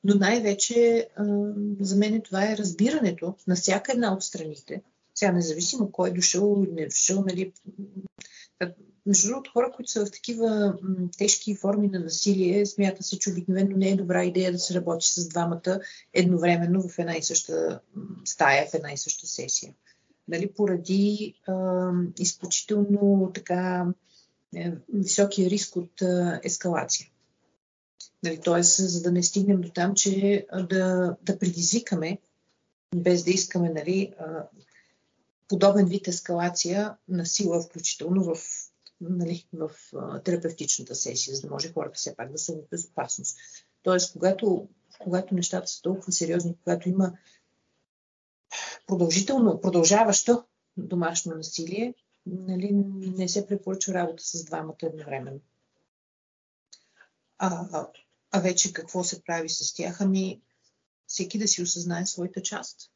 но 0.04 0.14
най-вече 0.14 1.08
за 1.80 1.96
мен 1.96 2.22
това 2.22 2.52
е 2.52 2.56
разбирането 2.56 3.36
на 3.46 3.54
всяка 3.54 3.92
една 3.92 4.12
от 4.14 4.22
страните. 4.22 4.82
Сега, 5.18 5.32
независимо 5.32 5.92
кой 5.92 6.08
е 6.08 6.12
дошъл 6.12 6.64
или 6.64 6.72
не 6.72 6.82
е 6.82 6.88
дошъл, 6.88 7.24
нали, 7.26 7.52
между 9.06 9.28
другото, 9.28 9.50
хора, 9.52 9.72
които 9.76 9.90
са 9.90 10.06
в 10.06 10.10
такива 10.10 10.78
м, 10.82 11.08
тежки 11.18 11.54
форми 11.54 11.88
на 11.88 11.98
насилие, 11.98 12.66
смята 12.66 13.02
се, 13.02 13.18
че 13.18 13.30
обикновено 13.30 13.76
не 13.76 13.88
е 13.88 13.96
добра 13.96 14.24
идея 14.24 14.52
да 14.52 14.58
се 14.58 14.74
работи 14.74 15.06
с 15.06 15.28
двамата 15.28 15.80
едновременно 16.14 16.88
в 16.88 16.98
една 16.98 17.16
и 17.16 17.22
съща 17.22 17.80
стая, 18.24 18.66
в 18.66 18.74
една 18.74 18.92
и 18.92 18.96
съща 18.96 19.26
сесия. 19.26 19.74
Дали, 20.28 20.52
поради 20.52 21.34
а, 21.46 21.90
изключително 22.18 23.30
така 23.34 23.86
е, 24.56 24.72
високия 24.94 25.50
риск 25.50 25.76
от 25.76 26.02
а, 26.02 26.40
ескалация. 26.44 27.08
Нали, 28.22 28.40
Тоест, 28.44 28.76
за 28.90 29.02
да 29.02 29.12
не 29.12 29.22
стигнем 29.22 29.60
до 29.60 29.70
там, 29.70 29.94
че 29.94 30.46
да, 30.68 31.16
да 31.22 31.38
предизвикаме, 31.38 32.18
без 32.96 33.24
да 33.24 33.30
искаме 33.30 33.70
нали, 33.70 34.12
подобен 35.48 35.86
вид 35.86 36.08
ескалация 36.08 36.96
на 37.08 37.26
сила, 37.26 37.60
включително 37.60 38.34
в 38.34 38.38
нали, 39.00 39.48
в 39.52 39.70
терапевтичната 40.24 40.94
сесия, 40.94 41.36
за 41.36 41.42
да 41.42 41.50
може 41.50 41.72
хората 41.72 41.94
все 41.94 42.16
пак 42.16 42.32
да 42.32 42.38
са 42.38 42.52
в 42.52 42.68
безопасност. 42.70 43.38
Тоест, 43.82 44.12
когато, 44.12 44.68
когато 44.98 45.34
нещата 45.34 45.66
са 45.66 45.82
толкова 45.82 46.12
сериозни, 46.12 46.56
когато 46.64 46.88
има 46.88 47.12
продължително, 48.86 49.60
продължаващо 49.60 50.44
домашно 50.76 51.34
насилие, 51.34 51.94
нали, 52.26 52.70
не 53.16 53.28
се 53.28 53.46
препоръчва 53.46 53.94
работа 53.94 54.22
с 54.22 54.44
двамата 54.44 54.76
едновременно. 54.82 55.40
А, 57.38 57.86
а 58.30 58.40
вече 58.40 58.72
какво 58.72 59.04
се 59.04 59.22
прави 59.22 59.48
с 59.48 59.74
тях? 59.74 60.00
Ами, 60.00 60.40
всеки 61.06 61.38
да 61.38 61.48
си 61.48 61.62
осъзнае 61.62 62.06
своята 62.06 62.42
част 62.42 62.90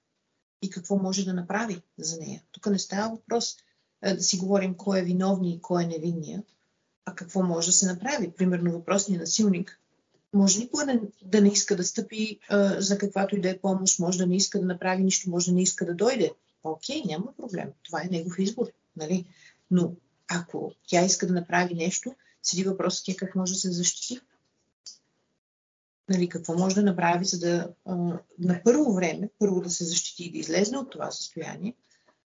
и 0.63 0.71
какво 0.71 0.97
може 0.97 1.25
да 1.25 1.35
направи 1.35 1.83
за 1.99 2.19
нея. 2.19 2.43
Тук 2.53 2.67
не 2.67 2.79
става 2.79 3.11
въпрос 3.11 3.57
е, 4.03 4.15
да 4.15 4.23
си 4.23 4.39
говорим 4.39 4.75
кой 4.75 5.01
е 5.01 5.05
виновния 5.05 5.55
и 5.55 5.61
кой 5.63 5.85
е 5.85 5.87
невинния, 5.87 6.43
а 7.05 7.15
какво 7.15 7.43
може 7.43 7.67
да 7.67 7.73
се 7.73 7.87
направи. 7.87 8.31
Примерно 8.31 8.73
въпросният 8.73 9.21
насилник 9.21 9.79
може 10.35 10.59
никога 10.59 10.87
да, 10.87 11.01
да 11.23 11.41
не 11.41 11.49
иска 11.49 11.77
да 11.77 11.85
стъпи 11.85 12.39
а, 12.49 12.81
за 12.81 12.99
каквато 12.99 13.37
и 13.37 13.41
да 13.41 13.51
е 13.51 13.59
помощ, 13.59 13.99
може 13.99 14.19
да 14.19 14.27
не 14.27 14.37
иска 14.37 14.61
да 14.61 14.67
направи 14.67 15.03
нищо, 15.03 15.31
може 15.31 15.47
да 15.47 15.53
не 15.53 15.63
иска 15.63 15.87
да 15.87 15.95
дойде. 15.95 16.33
Окей, 16.65 17.03
няма 17.07 17.37
проблем. 17.37 17.69
Това 17.83 18.03
е 18.03 18.09
негов 18.11 18.39
избор. 18.39 18.67
Нали? 18.97 19.27
Но 19.71 19.93
ако 20.29 20.73
тя 20.87 21.05
иска 21.05 21.27
да 21.27 21.33
направи 21.33 21.75
нещо, 21.75 22.15
седи 22.43 22.65
въпросът 22.65 23.05
тя 23.07 23.15
как 23.17 23.35
може 23.35 23.53
да 23.53 23.59
се 23.59 23.73
защити. 23.73 24.21
Нали, 26.09 26.29
какво 26.29 26.59
може 26.59 26.75
да 26.75 26.83
направи, 26.83 27.25
за 27.25 27.39
да 27.39 27.75
а, 27.85 27.95
на 28.39 28.61
първо 28.65 28.95
време, 28.95 29.31
първо 29.39 29.61
да 29.61 29.71
се 29.71 29.85
защити 29.85 30.25
и 30.25 30.33
да 30.33 30.39
излезне 30.39 30.79
от 30.79 30.91
това 30.91 31.11
състояние, 31.11 31.75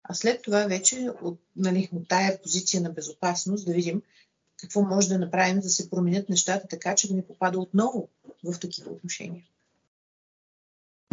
а 0.03 0.13
след 0.13 0.41
това 0.41 0.65
вече 0.65 1.09
от, 1.21 1.39
нали, 1.55 1.89
от 1.93 2.07
тая 2.07 2.41
позиция 2.41 2.81
на 2.81 2.89
безопасност 2.89 3.65
да 3.65 3.73
видим 3.73 4.01
какво 4.57 4.81
може 4.81 5.09
да 5.09 5.19
направим 5.19 5.59
да 5.59 5.69
се 5.69 5.89
променят 5.89 6.29
нещата 6.29 6.67
така, 6.67 6.95
че 6.95 7.07
да 7.07 7.13
не 7.13 7.27
попада 7.27 7.59
отново 7.59 8.09
в 8.43 8.59
такива 8.59 8.91
отношения. 8.91 9.43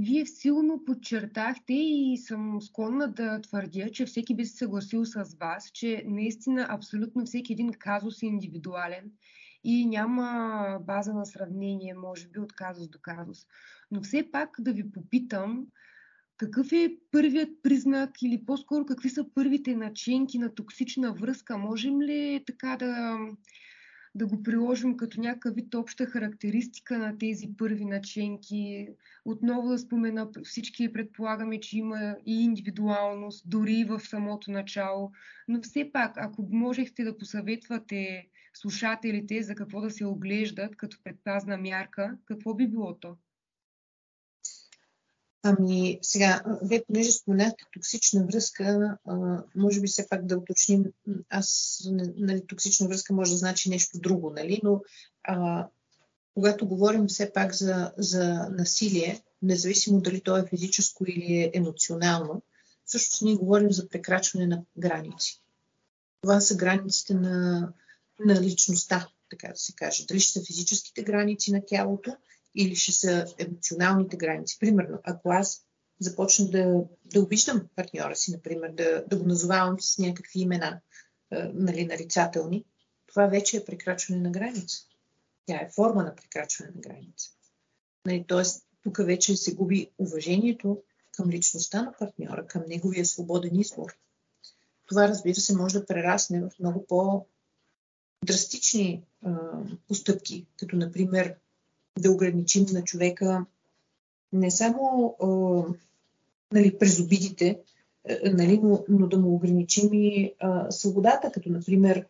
Вие 0.01 0.27
силно 0.27 0.85
подчертахте 0.87 1.73
и 1.73 2.19
съм 2.19 2.63
склонна 2.63 3.09
да 3.09 3.41
твърдя, 3.41 3.91
че 3.91 4.07
всеки 4.07 4.37
би 4.37 4.47
се 4.47 4.57
съгласил 4.57 5.05
с 5.05 5.37
вас, 5.41 5.71
че 5.73 6.03
наистина 6.07 6.67
абсолютно 6.71 7.27
всеки 7.27 7.53
един 7.53 7.73
казус 7.73 8.23
е 8.23 8.27
индивидуален 8.27 9.13
и 9.65 9.87
няма 9.87 10.79
база 10.87 11.15
на 11.15 11.27
сравнение, 11.27 11.95
може 11.95 12.29
би, 12.29 12.41
от 12.41 12.53
казус 12.53 12.89
до 12.89 12.99
казус. 13.03 13.47
Но 13.91 14.03
все 14.03 14.29
пак 14.33 14.57
да 14.61 14.73
ви 14.73 14.93
попитам, 14.93 15.67
какъв 16.37 16.73
е 16.73 16.97
първият 17.11 17.63
признак 17.63 18.23
или 18.23 18.45
по-скоро 18.47 18.87
какви 18.87 19.11
са 19.11 19.27
първите 19.35 19.77
начинки 19.77 20.39
на 20.39 20.55
токсична 20.55 21.13
връзка? 21.13 21.59
Можем 21.59 22.03
ли 22.03 22.45
така 22.47 22.77
да, 22.77 23.19
да 24.15 24.27
го 24.27 24.43
приложим 24.43 24.97
като 24.97 25.21
някакъв 25.21 25.55
вид 25.55 25.75
обща 25.75 26.07
характеристика 26.07 26.99
на 26.99 27.19
тези 27.19 27.49
първи 27.59 27.85
начинки? 27.85 28.89
Отново 29.25 29.69
да 29.69 29.79
спомена, 29.79 30.29
всички 30.45 30.93
предполагаме, 30.93 31.61
че 31.61 31.79
има 31.79 32.17
и 32.27 32.45
индивидуалност, 32.45 33.51
дори 33.51 33.85
в 33.85 34.01
самото 34.01 34.51
начало. 34.51 35.13
Но 35.49 35.63
все 35.63 35.91
пак, 35.93 36.13
ако 36.17 36.49
можехте 36.51 37.05
да 37.05 37.19
посъветвате 37.19 38.29
слушателите 38.55 39.43
за 39.43 39.55
какво 39.55 39.81
да 39.81 39.91
се 39.91 40.05
оглеждат 40.05 40.77
като 40.77 40.99
предпазна 41.05 41.57
мярка, 41.57 42.17
какво 42.25 42.55
би 42.55 42.69
било 42.69 42.95
то? 42.95 43.17
Ами 45.43 45.99
сега, 46.03 46.43
вие 46.63 46.85
понеже 46.87 47.13
споменахте 47.13 47.65
токсична 47.73 48.27
връзка, 48.27 48.99
а, 49.05 49.43
може 49.57 49.81
би 49.81 49.87
все 49.87 50.09
пак 50.09 50.27
да 50.27 50.39
уточним, 50.39 50.85
аз, 51.29 51.81
нали, 52.17 52.47
токсична 52.47 52.89
връзка 52.89 53.15
може 53.15 53.31
да 53.31 53.37
значи 53.37 53.71
нещо 53.71 53.99
друго, 54.01 54.31
нали, 54.31 54.61
но 54.65 54.83
а, 55.25 55.69
когато 56.35 56.69
говорим 56.69 57.07
все 57.07 57.33
пак 57.33 57.55
за, 57.55 57.93
за 57.97 58.49
насилие, 58.51 59.23
независимо 59.43 60.01
дали 60.01 60.21
то 60.21 60.37
е 60.37 60.47
физическо 60.47 61.05
или 61.07 61.35
е 61.35 61.51
емоционално, 61.55 62.43
всъщност 62.85 63.23
ние 63.23 63.35
говорим 63.35 63.73
за 63.73 63.89
прекрачване 63.89 64.47
на 64.47 64.63
граници. 64.79 65.43
Това 66.23 66.41
са 66.41 66.57
границите 66.57 67.15
на, 67.15 67.69
на 68.21 68.41
личността, 68.41 69.09
така 69.31 69.49
да 69.49 69.57
се 69.57 69.73
каже. 69.73 70.07
Дали 70.07 70.21
ще 70.21 70.33
са 70.33 70.47
физическите 70.47 71.03
граници 71.03 71.53
на 71.53 71.63
тялото, 71.67 72.17
или 72.55 72.77
ще 72.77 72.93
са 72.93 73.27
емоционалните 73.39 74.17
граници. 74.17 74.59
Примерно, 74.61 74.99
ако 75.05 75.31
аз 75.31 75.67
започна 76.01 76.51
да, 76.51 76.85
да 77.05 77.21
обиждам 77.21 77.69
партньора 77.77 78.17
си, 78.17 78.33
например, 78.33 78.71
да, 78.71 79.05
да 79.07 79.17
го 79.19 79.27
назовавам 79.27 79.81
с 79.81 79.99
някакви 79.99 80.41
имена, 80.41 80.81
е, 81.31 81.51
нали, 81.55 81.85
нарицателни, 81.85 82.65
това 83.07 83.27
вече 83.27 83.57
е 83.57 83.65
прекрачване 83.65 84.21
на 84.21 84.31
граница. 84.31 84.79
Тя 85.47 85.57
е 85.57 85.71
форма 85.75 86.03
на 86.03 86.17
прекрачване 86.17 86.71
на 86.75 86.81
граница. 86.81 87.31
Нали, 88.07 88.25
Тоест, 88.29 88.67
тук 88.83 88.99
вече 88.99 89.37
се 89.37 89.55
губи 89.55 89.91
уважението 89.99 90.83
към 91.13 91.31
личността 91.31 91.83
на 91.83 91.93
партньора, 91.99 92.47
към 92.47 92.63
неговия 92.69 93.07
свободен 93.07 93.61
избор. 93.61 93.97
Това, 94.89 95.09
разбира 95.09 95.35
се, 95.35 95.57
може 95.57 95.79
да 95.79 95.87
прерасне 95.87 96.41
в 96.41 96.51
много 96.61 96.87
по-драстични 98.23 98.89
е, 98.91 99.03
постъпки, 99.89 100.47
като, 100.57 100.77
например, 100.77 101.35
да 101.99 102.11
ограничим 102.11 102.67
на 102.73 102.85
човека 102.85 103.47
не 104.33 104.51
само 104.51 105.17
а, 105.23 105.29
нали, 106.53 106.79
през 106.79 107.01
обидите, 107.01 107.61
а, 108.09 108.31
нали, 108.33 108.61
но, 108.63 108.85
но 108.89 109.07
да 109.07 109.19
му 109.19 109.35
ограничим 109.35 109.89
и 109.93 110.35
а, 110.39 110.71
свободата, 110.71 111.33
като 111.33 111.49
например 111.49 112.07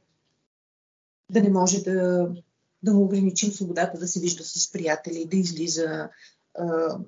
да 1.31 1.43
не 1.43 1.51
може 1.51 1.83
да, 1.83 2.29
да 2.83 2.95
му 2.95 3.05
ограничим 3.05 3.53
свободата 3.53 3.99
да 3.99 4.09
се 4.09 4.21
вижда 4.21 4.45
с 4.45 4.73
приятели, 4.73 5.27
да 5.27 5.37
излиза, 5.37 6.09
а, 6.55 6.99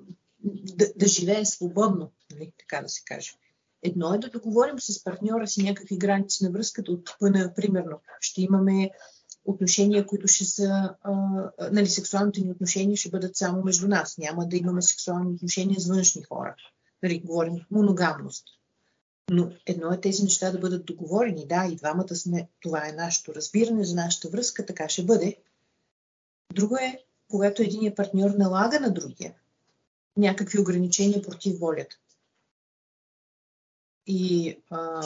да, 0.43 0.93
да 0.95 1.07
живее 1.07 1.45
свободно, 1.45 2.11
нали, 2.31 2.53
така 2.57 2.81
да 2.81 2.89
се 2.89 3.01
каже. 3.05 3.31
Едно 3.85 4.13
е 4.13 4.17
да 4.17 4.29
договорим 4.29 4.79
с 4.79 5.03
партньора 5.03 5.47
си 5.47 5.63
някакви 5.63 5.97
граници 5.97 6.43
на 6.43 6.51
връзката 6.51 6.91
от 6.91 7.05
типа 7.05 7.29
на, 7.29 7.53
примерно, 7.53 8.01
ще 8.19 8.41
имаме 8.41 8.89
отношения, 9.45 10.05
които 10.05 10.27
ще 10.27 10.45
са, 10.45 10.95
а, 11.03 11.13
нали, 11.71 11.87
сексуалните 11.87 12.41
ни 12.41 12.51
отношения 12.51 12.97
ще 12.97 13.09
бъдат 13.09 13.35
само 13.35 13.63
между 13.63 13.87
нас. 13.87 14.17
Няма 14.17 14.47
да 14.47 14.57
имаме 14.57 14.81
сексуални 14.81 15.33
отношения 15.33 15.79
с 15.79 15.87
външни 15.87 16.23
хора. 16.23 16.55
Нали, 17.03 17.19
говорим 17.19 17.65
моногамност. 17.71 18.45
Но 19.31 19.51
едно 19.65 19.91
е 19.91 20.01
тези 20.01 20.23
неща 20.23 20.51
да 20.51 20.59
бъдат 20.59 20.85
договорени. 20.85 21.47
Да, 21.47 21.67
и 21.71 21.75
двамата 21.75 22.15
сме, 22.15 22.49
това 22.61 22.87
е 22.87 22.91
нашето 22.91 23.35
разбиране 23.35 23.83
за 23.83 23.95
нашата 23.95 24.29
връзка, 24.29 24.65
така 24.65 24.89
ще 24.89 25.03
бъде. 25.03 25.37
Друго 26.53 26.75
е, 26.75 27.03
когато 27.29 27.61
един 27.61 27.95
партньор 27.95 28.29
налага 28.29 28.79
на 28.79 28.93
другия 28.93 29.33
някакви 30.17 30.59
ограничения 30.59 31.21
против 31.21 31.59
волята. 31.59 31.95
И 34.07 34.55
а, 34.69 35.01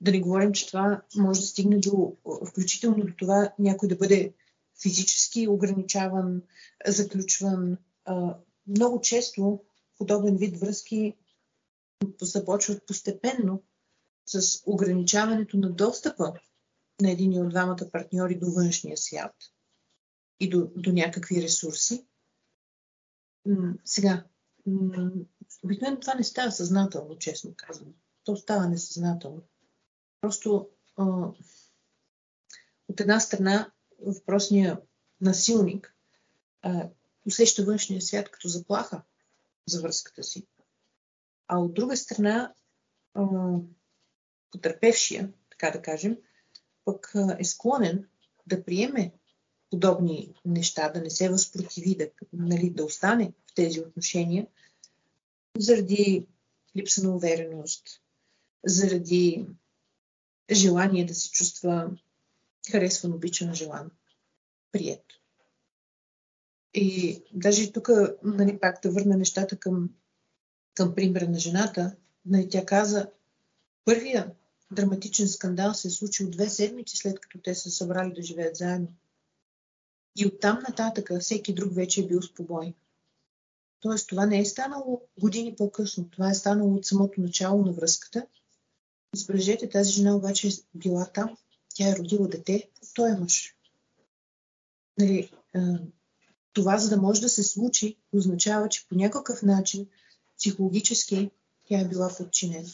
да 0.00 0.10
не 0.10 0.20
говорим, 0.20 0.52
че 0.52 0.66
това 0.66 1.02
може 1.16 1.40
да 1.40 1.46
стигне 1.46 1.78
до, 1.78 2.16
включително 2.48 3.04
до 3.04 3.12
това 3.18 3.52
някой 3.58 3.88
да 3.88 3.96
бъде 3.96 4.34
физически 4.82 5.48
ограничаван, 5.48 6.42
заключван. 6.86 7.78
Много 8.66 9.00
често 9.00 9.60
подобен 9.98 10.36
вид 10.36 10.60
връзки 10.60 11.16
започват 12.22 12.86
постепенно 12.86 13.62
с 14.26 14.62
ограничаването 14.66 15.56
на 15.56 15.70
достъпа 15.70 16.32
на 17.00 17.10
един 17.10 17.42
от 17.42 17.50
двамата 17.50 17.90
партньори 17.92 18.38
до 18.38 18.50
външния 18.50 18.96
свят 18.96 19.34
и 20.40 20.48
до, 20.48 20.70
до 20.76 20.92
някакви 20.92 21.42
ресурси, 21.42 22.06
сега, 23.84 24.24
обикновено 25.64 26.00
това 26.00 26.14
не 26.14 26.24
става 26.24 26.52
съзнателно, 26.52 27.18
честно 27.18 27.54
казвам. 27.56 27.94
То 28.28 28.36
става 28.36 28.68
несъзнателно. 28.68 29.42
Просто 30.20 30.68
от 32.88 33.00
една 33.00 33.20
страна 33.20 33.72
въпросния 34.06 34.80
насилник 35.20 35.94
усеща 37.26 37.64
външния 37.64 38.02
свят 38.02 38.30
като 38.30 38.48
заплаха 38.48 39.02
за 39.66 39.82
връзката 39.82 40.22
си. 40.22 40.46
А 41.46 41.58
от 41.58 41.74
друга 41.74 41.96
страна, 41.96 42.54
а, 43.14 43.24
потърпевшия, 44.50 45.32
така 45.50 45.70
да 45.70 45.82
кажем, 45.82 46.16
пък 46.84 47.12
е 47.38 47.44
склонен 47.44 48.08
да 48.46 48.64
приеме 48.64 49.12
подобни 49.70 50.34
неща, 50.44 50.88
да 50.88 51.00
не 51.00 51.10
се 51.10 51.30
възпротиви, 51.30 51.94
да, 51.94 52.10
нали, 52.32 52.70
да 52.70 52.84
остане 52.84 53.32
в 53.50 53.54
тези 53.54 53.80
отношения, 53.80 54.46
заради 55.58 56.26
липса 56.76 57.02
на 57.02 57.16
увереност, 57.16 58.02
заради 58.66 59.46
желание 60.50 61.06
да 61.06 61.14
се 61.14 61.30
чувства 61.30 61.90
харесван, 62.70 63.12
обичан, 63.12 63.54
желан, 63.54 63.90
прият. 64.72 65.04
И 66.74 67.22
даже 67.32 67.72
тук, 67.72 67.90
нали, 68.22 68.58
пак 68.60 68.82
да 68.82 68.90
върна 68.90 69.16
нещата 69.16 69.56
към, 69.56 69.90
към 70.74 70.94
примера 70.94 71.28
на 71.28 71.38
жената, 71.38 71.96
нали, 72.26 72.48
тя 72.48 72.66
каза, 72.66 73.10
първия 73.84 74.34
драматичен 74.70 75.28
скандал 75.28 75.74
се 75.74 75.88
е 75.88 75.90
случил 75.90 76.30
две 76.30 76.48
седмици 76.48 76.96
след 76.96 77.20
като 77.20 77.38
те 77.38 77.54
са 77.54 77.70
събрали 77.70 78.12
да 78.12 78.22
живеят 78.22 78.56
заедно. 78.56 78.88
И 80.16 80.26
оттам 80.26 80.58
нататък 80.68 81.10
всеки 81.20 81.54
друг 81.54 81.74
вече 81.74 82.00
е 82.00 82.06
бил 82.06 82.22
с 82.22 82.34
побой. 82.34 82.74
Тоест 83.80 84.08
това 84.08 84.26
не 84.26 84.40
е 84.40 84.44
станало 84.44 85.02
години 85.20 85.56
по-късно. 85.56 86.08
Това 86.10 86.30
е 86.30 86.34
станало 86.34 86.74
от 86.74 86.86
самото 86.86 87.20
начало 87.20 87.64
на 87.64 87.72
връзката. 87.72 88.26
Забележете, 89.14 89.68
тази 89.68 89.92
жена 89.92 90.16
обаче 90.16 90.48
е 90.48 90.50
била 90.74 91.12
там. 91.12 91.36
Тя 91.74 91.88
е 91.88 91.96
родила 91.96 92.28
дете 92.28 92.70
от 92.82 92.94
този 92.94 93.20
мъж. 93.20 93.54
Нали, 94.98 95.30
това, 96.52 96.78
за 96.78 96.90
да 96.90 97.02
може 97.02 97.20
да 97.20 97.28
се 97.28 97.42
случи, 97.42 97.96
означава, 98.12 98.68
че 98.68 98.88
по 98.88 98.94
някакъв 98.94 99.42
начин 99.42 99.88
психологически 100.38 101.30
тя 101.64 101.80
е 101.80 101.88
била 101.88 102.10
подчинена. 102.18 102.68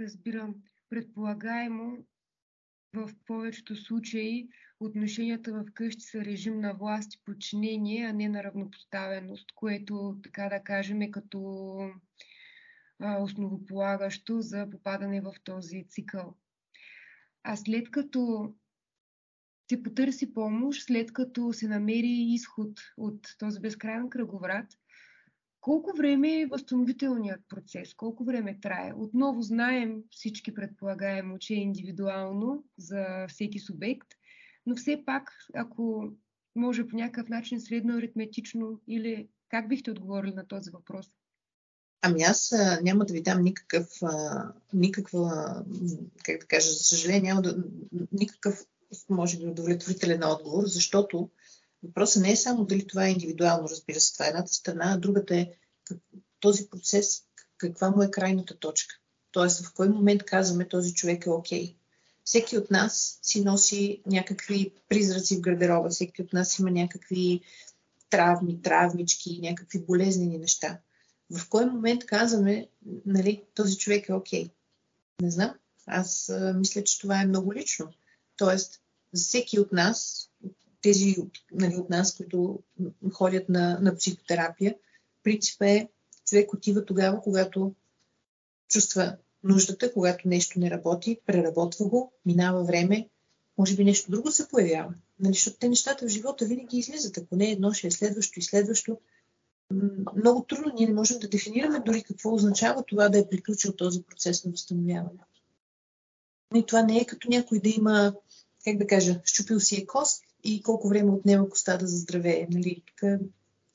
Разбирам. 0.00 0.54
Предполагаемо 0.90 1.98
в 2.94 3.10
повечето 3.26 3.76
случаи 3.76 4.48
отношенията 4.80 5.52
в 5.52 5.64
къщи 5.74 6.00
са 6.00 6.18
режим 6.18 6.60
на 6.60 6.74
власт 6.74 7.14
и 7.14 7.20
подчинение, 7.24 8.06
а 8.06 8.12
не 8.12 8.28
на 8.28 8.44
равнопоставеност, 8.44 9.46
което, 9.54 10.16
така 10.22 10.48
да 10.48 10.62
кажем, 10.62 11.02
е 11.02 11.10
като 11.10 11.78
основополагащо 13.00 14.40
за 14.40 14.70
попадане 14.70 15.20
в 15.20 15.34
този 15.44 15.84
цикъл. 15.88 16.34
А 17.42 17.56
след 17.56 17.90
като 17.90 18.54
се 19.70 19.82
потърси 19.82 20.34
помощ, 20.34 20.82
след 20.86 21.12
като 21.12 21.52
се 21.52 21.68
намери 21.68 22.26
изход 22.28 22.80
от 22.96 23.20
този 23.38 23.60
безкрайен 23.60 24.10
кръговрат, 24.10 24.66
колко 25.60 25.96
време 25.96 26.40
е 26.40 26.46
възстановителният 26.46 27.40
процес? 27.48 27.94
Колко 27.94 28.24
време 28.24 28.60
трае? 28.60 28.92
Отново 28.96 29.42
знаем, 29.42 30.02
всички 30.10 30.54
предполагаемо, 30.54 31.38
че 31.38 31.54
е 31.54 31.56
индивидуално 31.56 32.64
за 32.78 33.26
всеки 33.28 33.58
субект, 33.58 34.08
но 34.66 34.76
все 34.76 35.02
пак, 35.06 35.30
ако 35.54 36.12
може 36.56 36.88
по 36.88 36.96
някакъв 36.96 37.28
начин 37.28 37.60
средно 37.60 37.96
аритметично 37.96 38.80
или 38.86 39.28
как 39.48 39.68
бихте 39.68 39.90
отговорили 39.90 40.34
на 40.34 40.46
този 40.46 40.70
въпрос? 40.70 41.10
Ами 42.02 42.22
аз 42.22 42.52
а, 42.52 42.80
няма 42.82 43.04
да 43.04 43.12
ви 43.12 43.22
дам 43.22 43.42
никакъв, 43.42 43.88
а, 44.02 44.44
никаква, 44.72 45.54
как 46.24 46.40
да 46.40 46.46
кажа, 46.46 46.70
за 46.70 46.78
съжаление, 46.78 47.20
няма 47.20 47.42
да, 47.42 47.56
никакъв, 48.12 48.64
може 49.08 49.38
би, 49.38 49.46
удовлетворителен 49.46 50.24
отговор, 50.24 50.66
защото 50.66 51.30
Въпросът 51.82 52.22
не 52.22 52.32
е 52.32 52.36
само 52.36 52.64
дали 52.64 52.86
това 52.86 53.06
е 53.06 53.10
индивидуално, 53.10 53.68
разбира 53.68 54.00
се, 54.00 54.12
това 54.12 54.26
е 54.26 54.28
едната 54.28 54.52
страна, 54.52 54.84
а 54.84 54.98
другата 54.98 55.36
е 55.36 55.50
този 56.40 56.70
процес, 56.70 57.22
каква 57.58 57.90
му 57.90 58.02
е 58.02 58.10
крайната 58.10 58.58
точка. 58.58 58.94
Тоест, 59.32 59.64
в 59.64 59.72
кой 59.74 59.88
момент 59.88 60.22
казваме 60.22 60.68
този 60.68 60.94
човек 60.94 61.26
е 61.26 61.30
окей. 61.30 61.64
Okay. 61.64 61.74
Всеки 62.24 62.58
от 62.58 62.70
нас 62.70 63.18
си 63.22 63.44
носи 63.44 64.02
някакви 64.06 64.72
призраци 64.88 65.36
в 65.36 65.40
гардероба, 65.40 65.88
всеки 65.88 66.22
от 66.22 66.32
нас 66.32 66.58
има 66.58 66.70
някакви 66.70 67.40
травми, 68.10 68.62
травмички, 68.62 69.40
някакви 69.42 69.78
болезнени 69.78 70.38
неща. 70.38 70.78
В 71.30 71.48
кой 71.48 71.66
момент 71.66 72.06
казваме, 72.06 72.68
нали, 73.06 73.42
този 73.54 73.78
човек 73.78 74.08
е 74.08 74.12
окей? 74.12 74.44
Okay? 74.44 74.50
Не 75.22 75.30
знам. 75.30 75.54
Аз 75.86 76.28
а, 76.28 76.54
мисля, 76.54 76.84
че 76.84 77.00
това 77.00 77.22
е 77.22 77.26
много 77.26 77.54
лично. 77.54 77.92
Тоест, 78.36 78.80
за 79.12 79.24
всеки 79.24 79.60
от 79.60 79.72
нас 79.72 80.28
тези 80.82 81.16
нали, 81.52 81.76
от 81.76 81.90
нас, 81.90 82.16
които 82.16 82.62
ходят 83.12 83.48
на, 83.48 83.78
на 83.80 83.96
психотерапия, 83.96 84.74
принцип 85.22 85.62
е 85.62 85.88
човек 86.28 86.52
отива 86.52 86.84
тогава, 86.84 87.22
когато 87.22 87.74
чувства 88.68 89.16
нуждата, 89.44 89.92
когато 89.92 90.28
нещо 90.28 90.60
не 90.60 90.70
работи, 90.70 91.20
преработва 91.26 91.88
го, 91.88 92.12
минава 92.26 92.64
време, 92.64 93.08
може 93.58 93.76
би 93.76 93.84
нещо 93.84 94.10
друго 94.10 94.30
се 94.30 94.48
появява. 94.48 94.94
Нали, 95.20 95.34
защото 95.34 95.56
те 95.58 95.68
нещата 95.68 96.06
в 96.06 96.08
живота 96.08 96.44
винаги 96.44 96.78
излизат. 96.78 97.18
Ако 97.18 97.36
не 97.36 97.50
едно, 97.50 97.72
ще 97.72 97.86
е 97.86 97.90
следващо 97.90 98.38
и 98.38 98.42
следващо. 98.42 98.98
Много 100.16 100.44
трудно 100.44 100.72
ние 100.74 100.86
не 100.86 100.94
можем 100.94 101.18
да 101.18 101.28
дефинираме 101.28 101.80
дори 101.80 102.02
какво 102.02 102.34
означава 102.34 102.84
това 102.84 103.08
да 103.08 103.18
е 103.18 103.28
приключил 103.28 103.72
този 103.72 104.02
процес 104.02 104.44
на 104.44 104.50
възстановяване. 104.50 105.18
И 106.54 106.66
това 106.66 106.82
не 106.82 106.98
е 106.98 107.06
като 107.06 107.28
някой 107.30 107.60
да 107.60 107.68
има, 107.68 108.14
как 108.64 108.76
да 108.76 108.86
кажа, 108.86 109.20
щупил 109.24 109.60
си 109.60 109.80
е 109.80 109.86
кост 109.86 110.24
и 110.44 110.62
колко 110.62 110.88
време 110.88 111.10
отнема 111.10 111.48
коста 111.48 111.78
да 111.78 111.86
заздравее. 111.86 112.48
Нали? 112.50 112.82
Това 112.96 113.18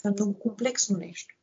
е 0.05 0.11
много 0.11 0.39
комплексно 0.39 0.97
нещо. 0.97 1.35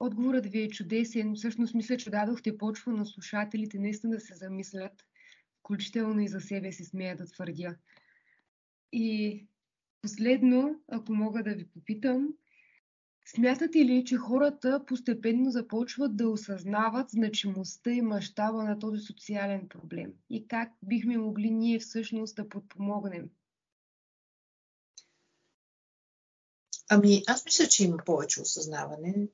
Отговорът 0.00 0.46
ви 0.46 0.62
е 0.62 0.68
чудесен. 0.68 1.34
Всъщност 1.34 1.74
мисля, 1.74 1.96
че 1.96 2.10
дадохте 2.10 2.58
почва 2.58 2.92
на 2.92 3.06
слушателите 3.06 3.78
наистина 3.78 4.14
да 4.14 4.20
се 4.20 4.34
замислят, 4.34 5.04
включително 5.60 6.20
и 6.20 6.28
за 6.28 6.40
себе 6.40 6.72
си 6.72 6.84
смея 6.84 7.16
да 7.16 7.26
твърдя. 7.26 7.76
И 8.92 9.46
последно, 10.02 10.80
ако 10.88 11.12
мога 11.12 11.42
да 11.42 11.54
ви 11.54 11.66
попитам, 11.66 12.28
смятате 13.34 13.78
ли, 13.78 14.04
че 14.04 14.16
хората 14.16 14.84
постепенно 14.86 15.50
започват 15.50 16.16
да 16.16 16.28
осъзнават 16.28 17.10
значимостта 17.10 17.90
и 17.90 18.02
мащаба 18.02 18.64
на 18.64 18.78
този 18.78 19.00
социален 19.00 19.68
проблем? 19.68 20.12
И 20.30 20.48
как 20.48 20.72
бихме 20.82 21.18
могли 21.18 21.50
ние 21.50 21.78
всъщност 21.78 22.36
да 22.36 22.48
подпомогнем? 22.48 23.30
Ами, 26.88 27.22
аз 27.26 27.44
мисля, 27.44 27.66
че 27.66 27.84
има 27.84 27.96
повече 28.06 28.40
осъзнаване. 28.40 29.28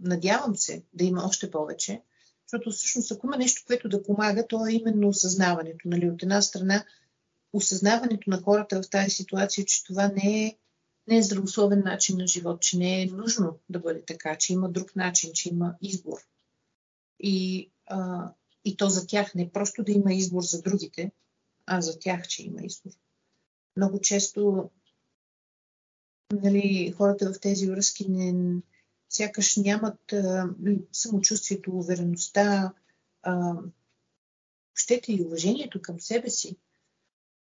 Надявам 0.00 0.56
се 0.56 0.84
да 0.94 1.04
има 1.04 1.24
още 1.26 1.50
повече, 1.50 2.02
защото 2.46 2.70
всъщност 2.70 3.12
ако 3.12 3.26
има 3.26 3.36
нещо, 3.36 3.62
което 3.66 3.88
да 3.88 4.02
помага, 4.02 4.46
то 4.46 4.66
е 4.66 4.72
именно 4.72 5.08
осъзнаването. 5.08 5.88
Нали? 5.88 6.10
От 6.10 6.22
една 6.22 6.42
страна, 6.42 6.84
осъзнаването 7.52 8.30
на 8.30 8.42
хората 8.42 8.82
в 8.82 8.90
тази 8.90 9.10
ситуация, 9.10 9.64
че 9.64 9.84
това 9.84 10.08
не 10.08 10.46
е, 10.46 10.58
не 11.06 11.16
е 11.16 11.22
здравословен 11.22 11.82
начин 11.84 12.18
на 12.18 12.26
живот, 12.26 12.60
че 12.62 12.78
не 12.78 13.02
е 13.02 13.06
нужно 13.06 13.58
да 13.68 13.78
бъде 13.78 14.04
така, 14.06 14.36
че 14.36 14.52
има 14.52 14.68
друг 14.68 14.96
начин, 14.96 15.30
че 15.34 15.48
има 15.48 15.74
избор. 15.82 16.18
И, 17.20 17.70
а, 17.86 18.30
и 18.64 18.76
то 18.76 18.88
за 18.88 19.06
тях 19.06 19.34
не 19.34 19.50
просто 19.50 19.84
да 19.84 19.92
има 19.92 20.14
избор 20.14 20.42
за 20.42 20.62
другите, 20.62 21.12
а 21.66 21.80
за 21.80 21.98
тях, 21.98 22.28
че 22.28 22.44
има 22.44 22.62
избор. 22.62 22.92
Много 23.76 24.00
често 24.00 24.70
нали, 26.32 26.94
хората 26.96 27.32
в 27.32 27.40
тези 27.40 27.70
връзки 27.70 28.08
не, 28.08 28.60
сякаш 29.08 29.56
нямат 29.56 30.12
а, 30.12 30.48
самочувствието, 30.92 31.78
увереността, 31.78 32.72
а, 33.22 33.54
щете 34.74 35.12
и 35.12 35.22
уважението 35.22 35.82
към 35.82 36.00
себе 36.00 36.30
си, 36.30 36.56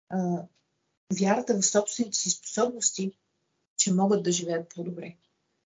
а, 0.09 0.43
вярата 1.19 1.59
в 1.61 1.65
собствените 1.65 2.17
си 2.17 2.29
способности, 2.29 3.17
че 3.87 3.93
могат 3.93 4.23
да 4.23 4.31
живеят 4.31 4.69
по-добре. 4.75 5.15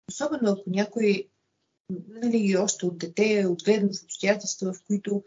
Особено 0.10 0.52
ако 0.52 0.64
някой, 0.68 1.30
нали, 2.08 2.58
още 2.58 2.86
от 2.86 2.98
дете 2.98 3.40
е 3.40 3.48
отгледан 3.48 3.90
в 3.94 4.04
обстоятелства, 4.04 4.74
в 4.74 4.84
които 4.88 5.24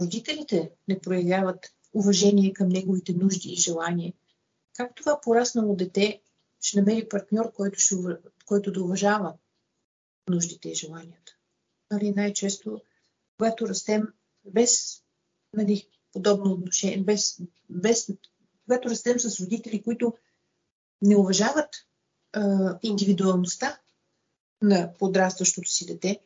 родителите 0.00 0.70
не 0.88 0.98
проявяват 0.98 1.74
уважение 1.92 2.52
към 2.52 2.68
неговите 2.68 3.12
нужди 3.12 3.48
и 3.48 3.56
желания. 3.56 4.12
Как 4.76 4.94
това 4.94 5.20
пораснало 5.20 5.76
дете 5.76 6.20
ще 6.60 6.80
намери 6.80 7.08
партньор, 7.08 7.52
който, 7.52 7.78
ще, 7.78 7.96
който 8.46 8.72
да 8.72 8.82
уважава 8.82 9.34
нуждите 10.28 10.68
и 10.68 10.74
желанията. 10.74 11.32
Нали, 11.90 12.10
най-често, 12.10 12.82
когато 13.36 13.68
растем 13.68 14.02
без 14.44 15.02
нали, 15.52 15.88
подобно 16.12 16.52
отношение, 16.52 16.98
без, 16.98 17.40
без, 17.70 18.10
когато 18.64 18.90
растем 18.90 19.18
с 19.18 19.40
родители, 19.40 19.82
които 19.82 20.14
не 21.02 21.16
уважават 21.16 21.68
индивидуалността 22.82 23.80
на 24.62 24.92
подрастващото 24.98 25.70
си 25.70 25.86
дете, 25.86 26.20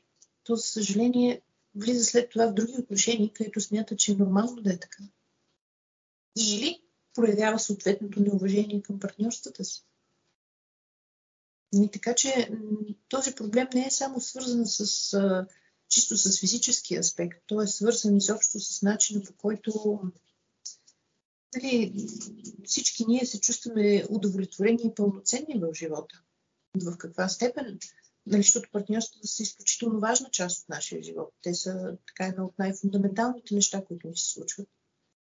то, 0.44 0.56
за 0.56 0.62
съжаление, 0.62 1.42
влиза 1.74 2.04
след 2.04 2.30
това 2.30 2.46
в 2.46 2.54
други 2.54 2.74
отношения, 2.78 3.32
където 3.32 3.61
смята, 3.61 3.96
че 3.96 4.12
е 4.12 4.14
нормално 4.14 4.62
да 4.62 4.72
е 4.72 4.78
така. 4.78 5.02
Или 6.36 6.82
проявява 7.14 7.58
съответното 7.58 8.20
неуважение 8.20 8.82
към 8.82 9.00
партньорствата 9.00 9.64
си. 9.64 9.84
И 11.72 11.88
така 11.92 12.14
че 12.14 12.50
този 13.08 13.34
проблем 13.34 13.68
не 13.74 13.86
е 13.86 13.90
само 13.90 14.20
свързан 14.20 14.66
с 14.66 15.12
а, 15.12 15.46
чисто 15.88 16.16
с 16.16 16.40
физическия 16.40 17.00
аспект. 17.00 17.42
Той 17.46 17.64
е 17.64 17.66
свързан 17.66 18.16
изобщо 18.16 18.61
с 18.61 18.82
начина 18.82 19.22
по 19.22 19.32
който 19.32 20.00
нали, 21.55 21.94
всички 22.64 23.05
ние 23.07 23.26
се 23.26 23.40
чувстваме 23.40 24.05
удовлетворени 24.11 24.82
и 24.84 24.94
пълноценни 24.94 25.61
в 25.61 25.74
живота. 25.74 26.22
В 26.74 26.96
каква 26.96 27.28
степен? 27.28 27.78
Нали, 28.26 28.42
защото 28.42 28.70
партньорствата 28.72 29.28
са 29.28 29.42
изключително 29.42 30.01
важна 30.01 30.30
част 30.30 30.62
от 30.62 30.68
нашия 30.68 31.03
живот. 31.03 31.34
Те 31.42 31.55
са 31.55 31.96
така 32.07 32.26
една 32.26 32.44
от 32.44 32.59
най-фундаменталните 32.59 33.55
неща, 33.55 33.84
които 33.84 34.09
ни 34.09 34.16
се 34.16 34.32
случват 34.32 34.68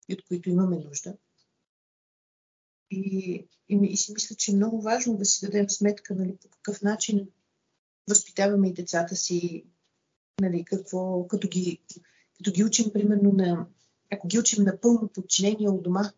и 0.08 0.14
от 0.14 0.24
които 0.28 0.50
имаме 0.50 0.78
нужда. 0.78 1.16
И, 2.90 3.46
и, 3.68 3.76
и 3.90 3.96
си 3.96 4.12
мисля, 4.12 4.36
че 4.36 4.52
е 4.52 4.54
много 4.54 4.82
важно 4.82 5.16
да 5.16 5.24
си 5.24 5.46
дадем 5.46 5.70
сметка 5.70 6.14
нали, 6.14 6.36
по 6.36 6.48
какъв 6.48 6.82
начин 6.82 7.28
възпитаваме 8.08 8.68
и 8.68 8.74
децата 8.74 9.16
си, 9.16 9.64
нали, 10.40 10.64
какво, 10.64 11.26
като, 11.28 11.48
ги, 11.48 11.82
като 12.36 12.52
ги 12.52 12.64
учим, 12.64 12.92
примерно, 12.92 13.32
на, 13.32 13.66
ако 14.12 14.28
ги 14.28 14.38
учим 14.38 14.64
на 14.64 14.80
пълно 14.80 15.08
подчинение 15.08 15.68
от 15.68 15.82
дома, 15.82 16.12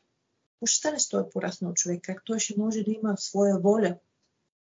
ще 0.66 0.78
стане 0.78 0.98
с 0.98 1.08
този 1.08 1.30
пораснал 1.32 1.74
човек? 1.74 2.00
Как 2.02 2.22
той 2.24 2.38
ще 2.38 2.58
може 2.58 2.82
да 2.82 2.90
има 2.90 3.16
своя 3.16 3.58
воля 3.58 3.98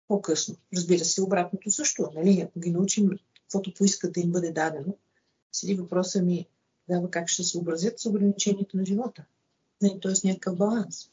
по-късно? 0.08 0.56
Разбира 0.76 1.04
се, 1.04 1.22
обратното 1.22 1.70
също. 1.70 2.10
Нали? 2.14 2.40
Ако 2.40 2.60
ги 2.60 2.70
научим 2.70 3.10
каквото 3.34 3.74
поискат 3.74 4.12
да 4.12 4.20
им 4.20 4.32
бъде 4.32 4.52
дадено, 4.52 4.96
седи 5.52 5.74
въпроса 5.74 6.22
ми 6.22 6.48
дава 6.88 7.10
как 7.10 7.28
ще 7.28 7.42
се 7.42 7.50
съобразят 7.50 8.00
с 8.00 8.06
ограничението 8.06 8.76
на 8.76 8.84
живота. 8.84 9.24
Нали? 9.82 10.00
Тоест 10.00 10.24
някакъв 10.24 10.56
баланс. 10.56 11.10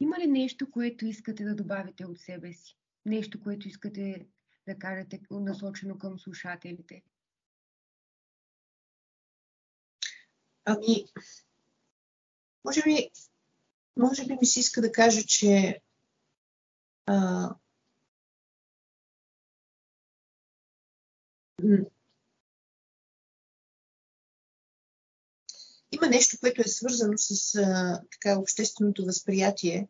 Има 0.00 0.18
ли 0.18 0.26
нещо, 0.26 0.70
което 0.70 1.06
искате 1.06 1.44
да 1.44 1.54
добавите 1.54 2.06
от 2.06 2.18
себе 2.18 2.52
си? 2.52 2.76
Нещо, 3.06 3.42
което 3.42 3.68
искате 3.68 4.26
да 4.68 4.78
кажете 4.78 5.20
насочено 5.30 5.98
към 5.98 6.18
слушателите? 6.18 7.02
Ами, 10.64 11.06
може 12.64 12.82
би, 12.82 13.10
може 13.96 14.26
би 14.26 14.36
ми 14.40 14.46
се 14.46 14.60
иска 14.60 14.80
да 14.80 14.92
кажа, 14.92 15.22
че 15.22 15.80
а, 17.06 17.50
има 25.92 26.06
нещо, 26.10 26.36
което 26.40 26.60
е 26.60 26.64
свързано 26.64 27.12
с 27.16 27.54
а, 27.54 28.02
така, 28.12 28.38
общественото 28.38 29.04
възприятие 29.04 29.88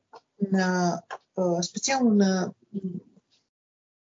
на 0.53 1.03
а, 1.37 1.62
специално 1.62 2.11
на 2.11 2.53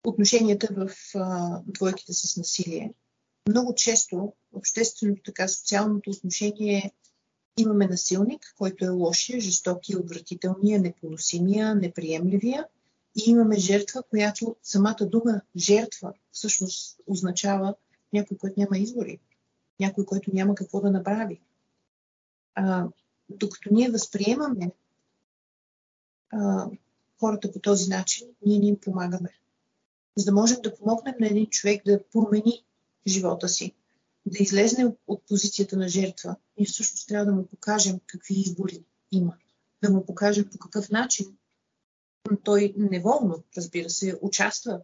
отношенията 0.06 0.68
в 0.72 0.92
а, 1.16 1.62
двойките 1.66 2.14
с 2.14 2.38
насилие. 2.38 2.94
Много 3.50 3.76
често 3.76 4.34
общественото, 4.54 5.22
така 5.26 5.48
социалното 5.48 6.10
отношение 6.10 6.92
имаме 7.58 7.88
насилник, 7.88 8.54
който 8.58 8.86
е 8.86 8.90
лошия, 8.90 9.40
жестокия, 9.40 10.00
отвратителния, 10.00 10.82
непоносимия, 10.82 11.76
неприемливия 11.76 12.68
и 13.16 13.30
имаме 13.32 13.58
жертва, 13.58 14.04
която 14.10 14.56
самата 14.64 14.98
дума 15.02 15.42
жертва 15.56 16.14
всъщност 16.32 17.00
означава 17.08 17.76
някой, 18.14 18.38
който 18.38 18.60
няма 18.60 18.78
избори, 18.78 19.20
някой, 19.80 20.06
който 20.06 20.32
няма 20.34 20.56
какво 20.56 20.82
да 20.82 20.92
направи. 20.92 21.42
А, 22.56 22.88
докато 23.30 23.74
ние 23.74 23.90
възприемаме 23.90 24.72
а, 26.32 26.70
хората 27.20 27.52
по 27.52 27.60
този 27.60 27.90
начин, 27.90 28.28
ние 28.46 28.60
ни 28.60 28.68
им 28.68 28.80
помагаме. 28.80 29.30
За 30.16 30.26
да 30.26 30.32
можем 30.32 30.58
да 30.64 30.76
помогнем 30.76 31.16
на 31.20 31.28
един 31.28 31.46
човек 31.46 31.82
да 31.86 32.04
промени 32.12 32.64
живота 33.08 33.50
си, 33.50 33.76
да 34.26 34.44
излезне 34.44 34.96
от 35.08 35.24
позицията 35.28 35.78
на 35.78 35.88
жертва, 35.88 36.36
ние 36.58 36.66
всъщност 36.66 37.08
трябва 37.08 37.26
да 37.26 37.32
му 37.32 37.46
покажем 37.46 38.00
какви 38.08 38.34
избори 38.34 38.84
има. 39.12 39.34
Да 39.84 39.90
му 39.90 40.06
покажем 40.06 40.50
по 40.52 40.58
какъв 40.58 40.90
начин 40.90 41.38
той 42.44 42.74
неволно, 42.78 43.44
разбира 43.58 43.90
се, 43.90 44.20
участва 44.22 44.82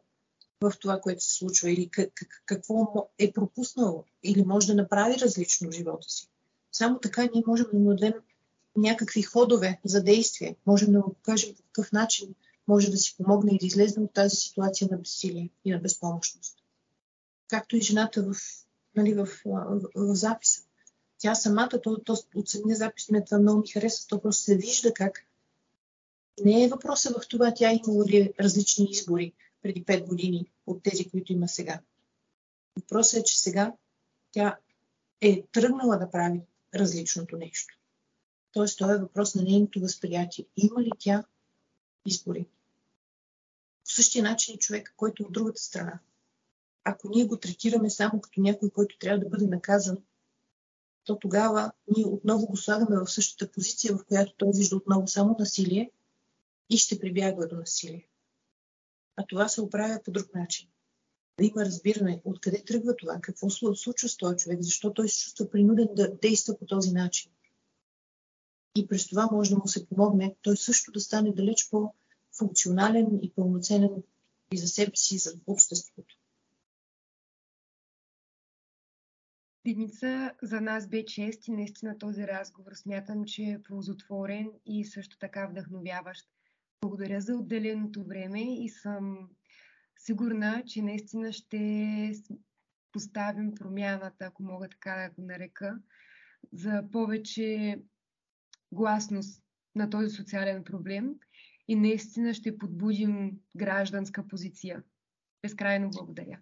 в 0.61 0.73
това, 0.79 0.99
което 1.01 1.23
се 1.23 1.33
случва 1.33 1.71
или 1.71 1.89
какво 2.45 3.09
е 3.17 3.31
пропуснал 3.31 4.05
или 4.23 4.45
може 4.45 4.67
да 4.67 4.75
направи 4.75 5.19
различно 5.19 5.71
живота 5.71 6.09
си. 6.09 6.27
Само 6.71 6.99
така 6.99 7.29
ние 7.33 7.43
можем 7.47 7.65
да 7.73 7.79
му 7.79 7.89
дадем 7.89 8.13
някакви 8.75 9.21
ходове 9.21 9.79
за 9.85 10.03
действие. 10.03 10.55
Можем 10.65 10.91
да 10.91 10.99
му 10.99 11.13
покажем 11.13 11.55
по 11.55 11.61
какъв 11.63 11.91
начин 11.91 12.35
може 12.67 12.91
да 12.91 12.97
си 12.97 13.15
помогне 13.17 13.51
и 13.55 13.57
да 13.57 13.65
излезне 13.65 14.03
от 14.03 14.13
тази 14.13 14.35
ситуация 14.35 14.87
на 14.91 14.97
безсилие 14.97 15.49
и 15.65 15.71
на 15.71 15.79
безпомощност. 15.79 16.62
Както 17.53 17.75
и 17.75 17.81
жената 17.81 18.23
в, 18.23 18.35
нали, 18.95 19.13
в, 19.13 19.27
в, 19.45 19.81
в 19.95 20.15
записа. 20.15 20.61
Тя 21.17 21.35
самата, 21.35 21.81
то, 21.83 21.99
то, 21.99 22.17
от 22.35 22.49
самия 22.49 22.75
запис 22.75 23.09
ми 23.09 23.25
това 23.25 23.39
много 23.39 23.61
ми 23.61 23.67
харесва, 23.67 24.07
то 24.09 24.21
просто 24.21 24.43
се 24.43 24.57
вижда 24.57 24.93
как 24.93 25.25
не 26.43 26.63
е 26.63 26.67
въпроса 26.67 27.09
в 27.09 27.27
това 27.27 27.53
тя 27.53 27.71
имала 27.71 28.05
ли 28.05 28.33
различни 28.39 28.87
избори 28.89 29.33
преди 29.61 29.85
5 29.85 30.07
години 30.07 30.51
от 30.67 30.83
тези, 30.83 31.09
които 31.09 31.33
има 31.33 31.47
сега. 31.47 31.81
Въпросът 32.75 33.19
е, 33.19 33.23
че 33.23 33.39
сега 33.39 33.73
тя 34.31 34.57
е 35.21 35.43
тръгнала 35.51 35.97
да 35.97 36.11
прави 36.11 36.41
различното 36.75 37.37
нещо. 37.37 37.77
Тоест, 38.51 38.77
това 38.77 38.93
е 38.93 38.97
въпрос 38.97 39.35
на 39.35 39.43
нейното 39.43 39.79
възприятие. 39.79 40.45
Има 40.57 40.81
ли 40.81 40.89
тя 40.99 41.23
избори? 42.05 42.45
По 43.85 43.91
същия 43.91 44.23
начин 44.23 44.55
и 44.55 44.59
човек, 44.59 44.93
който 44.97 45.23
е 45.23 45.25
от 45.25 45.33
другата 45.33 45.61
страна. 45.61 45.99
Ако 46.83 47.09
ние 47.09 47.25
го 47.25 47.37
третираме 47.37 47.89
само 47.89 48.21
като 48.21 48.41
някой, 48.41 48.69
който 48.69 48.97
трябва 48.97 49.19
да 49.19 49.29
бъде 49.29 49.47
наказан, 49.47 49.97
то 51.05 51.19
тогава 51.19 51.71
ние 51.97 52.05
отново 52.05 52.45
го 52.45 52.57
слагаме 52.57 52.99
в 52.99 53.11
същата 53.11 53.51
позиция, 53.51 53.97
в 53.97 54.05
която 54.05 54.33
той 54.37 54.51
вижда 54.55 54.75
отново 54.75 55.07
само 55.07 55.35
насилие 55.39 55.91
и 56.69 56.77
ще 56.77 56.99
прибягва 56.99 57.47
до 57.47 57.55
насилие. 57.55 58.07
А 59.15 59.25
това 59.29 59.47
се 59.47 59.61
оправя 59.61 59.99
по 60.05 60.11
друг 60.11 60.35
начин. 60.35 60.69
Да 61.39 61.45
има 61.45 61.65
разбиране 61.65 62.21
откъде 62.25 62.63
тръгва 62.65 62.95
това, 62.95 63.19
какво 63.21 63.49
случва 63.49 64.09
с 64.09 64.17
този 64.17 64.37
човек, 64.37 64.61
защо 64.61 64.93
той 64.93 65.09
се 65.09 65.23
чувства 65.23 65.49
принуден 65.49 65.87
да 65.95 66.15
действа 66.21 66.57
по 66.57 66.65
този 66.65 66.91
начин. 66.91 67.31
И 68.75 68.87
през 68.87 69.07
това 69.07 69.29
може 69.31 69.49
да 69.49 69.57
му 69.57 69.67
се 69.67 69.87
помогне 69.87 70.35
той 70.41 70.57
също 70.57 70.91
да 70.91 70.99
стане 70.99 71.33
далеч 71.33 71.69
по-функционален 71.69 73.19
и 73.21 73.31
пълноценен 73.31 74.03
и 74.51 74.57
за 74.57 74.67
себе 74.67 74.91
си, 74.95 75.15
и 75.15 75.17
за 75.17 75.33
обществото. 75.47 76.17
Деница, 79.65 80.33
за 80.41 80.61
нас 80.61 80.87
бе 80.87 81.05
чест 81.05 81.47
и 81.47 81.51
наистина 81.51 81.97
този 81.97 82.27
разговор 82.27 82.71
смятам, 82.73 83.25
че 83.25 83.43
е 83.43 83.63
ползотворен 83.63 84.51
и 84.65 84.85
също 84.85 85.17
така 85.17 85.47
вдъхновяващ. 85.47 86.29
Благодаря 86.81 87.21
за 87.21 87.35
отделеното 87.35 88.03
време 88.03 88.63
и 88.63 88.69
съм 88.69 89.29
сигурна, 89.99 90.63
че 90.67 90.81
наистина 90.81 91.33
ще 91.33 92.13
поставим 92.91 93.55
промяната, 93.55 94.25
ако 94.25 94.43
мога 94.43 94.69
така 94.69 94.95
да 94.95 95.21
го 95.21 95.27
нарека, 95.27 95.79
за 96.53 96.83
повече 96.91 97.79
гласност 98.71 99.43
на 99.75 99.89
този 99.89 100.15
социален 100.15 100.63
проблем 100.63 101.15
и 101.67 101.75
наистина 101.75 102.33
ще 102.33 102.57
подбудим 102.57 103.39
гражданска 103.57 104.27
позиция. 104.27 104.83
Безкрайно 105.41 105.89
благодаря. 105.89 106.39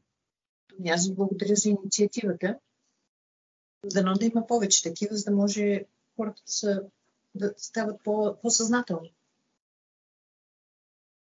Аз 0.90 1.14
благодаря 1.16 1.56
за 1.56 1.70
инициативата. 1.70 2.60
Дано 3.86 4.14
да 4.14 4.26
има 4.26 4.48
повече 4.48 4.84
такива, 4.84 5.16
за 5.16 5.24
да 5.24 5.32
може 5.32 5.86
хората 6.16 6.42
да, 6.46 6.52
са, 6.52 6.84
да 7.36 7.54
стават 7.58 8.04
по, 8.04 8.38
по-съзнателни. 8.42 9.14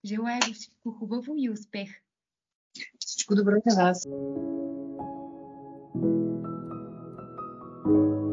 Желая 0.04 0.40
ви 0.46 0.54
всичко 0.54 0.90
хубаво 0.90 1.34
и 1.36 1.50
успех! 1.50 1.90
Всичко 2.98 3.34
добро 3.34 3.52
на 3.66 3.84
вас! 3.84 4.06
thank 7.84 8.24
you 8.24 8.29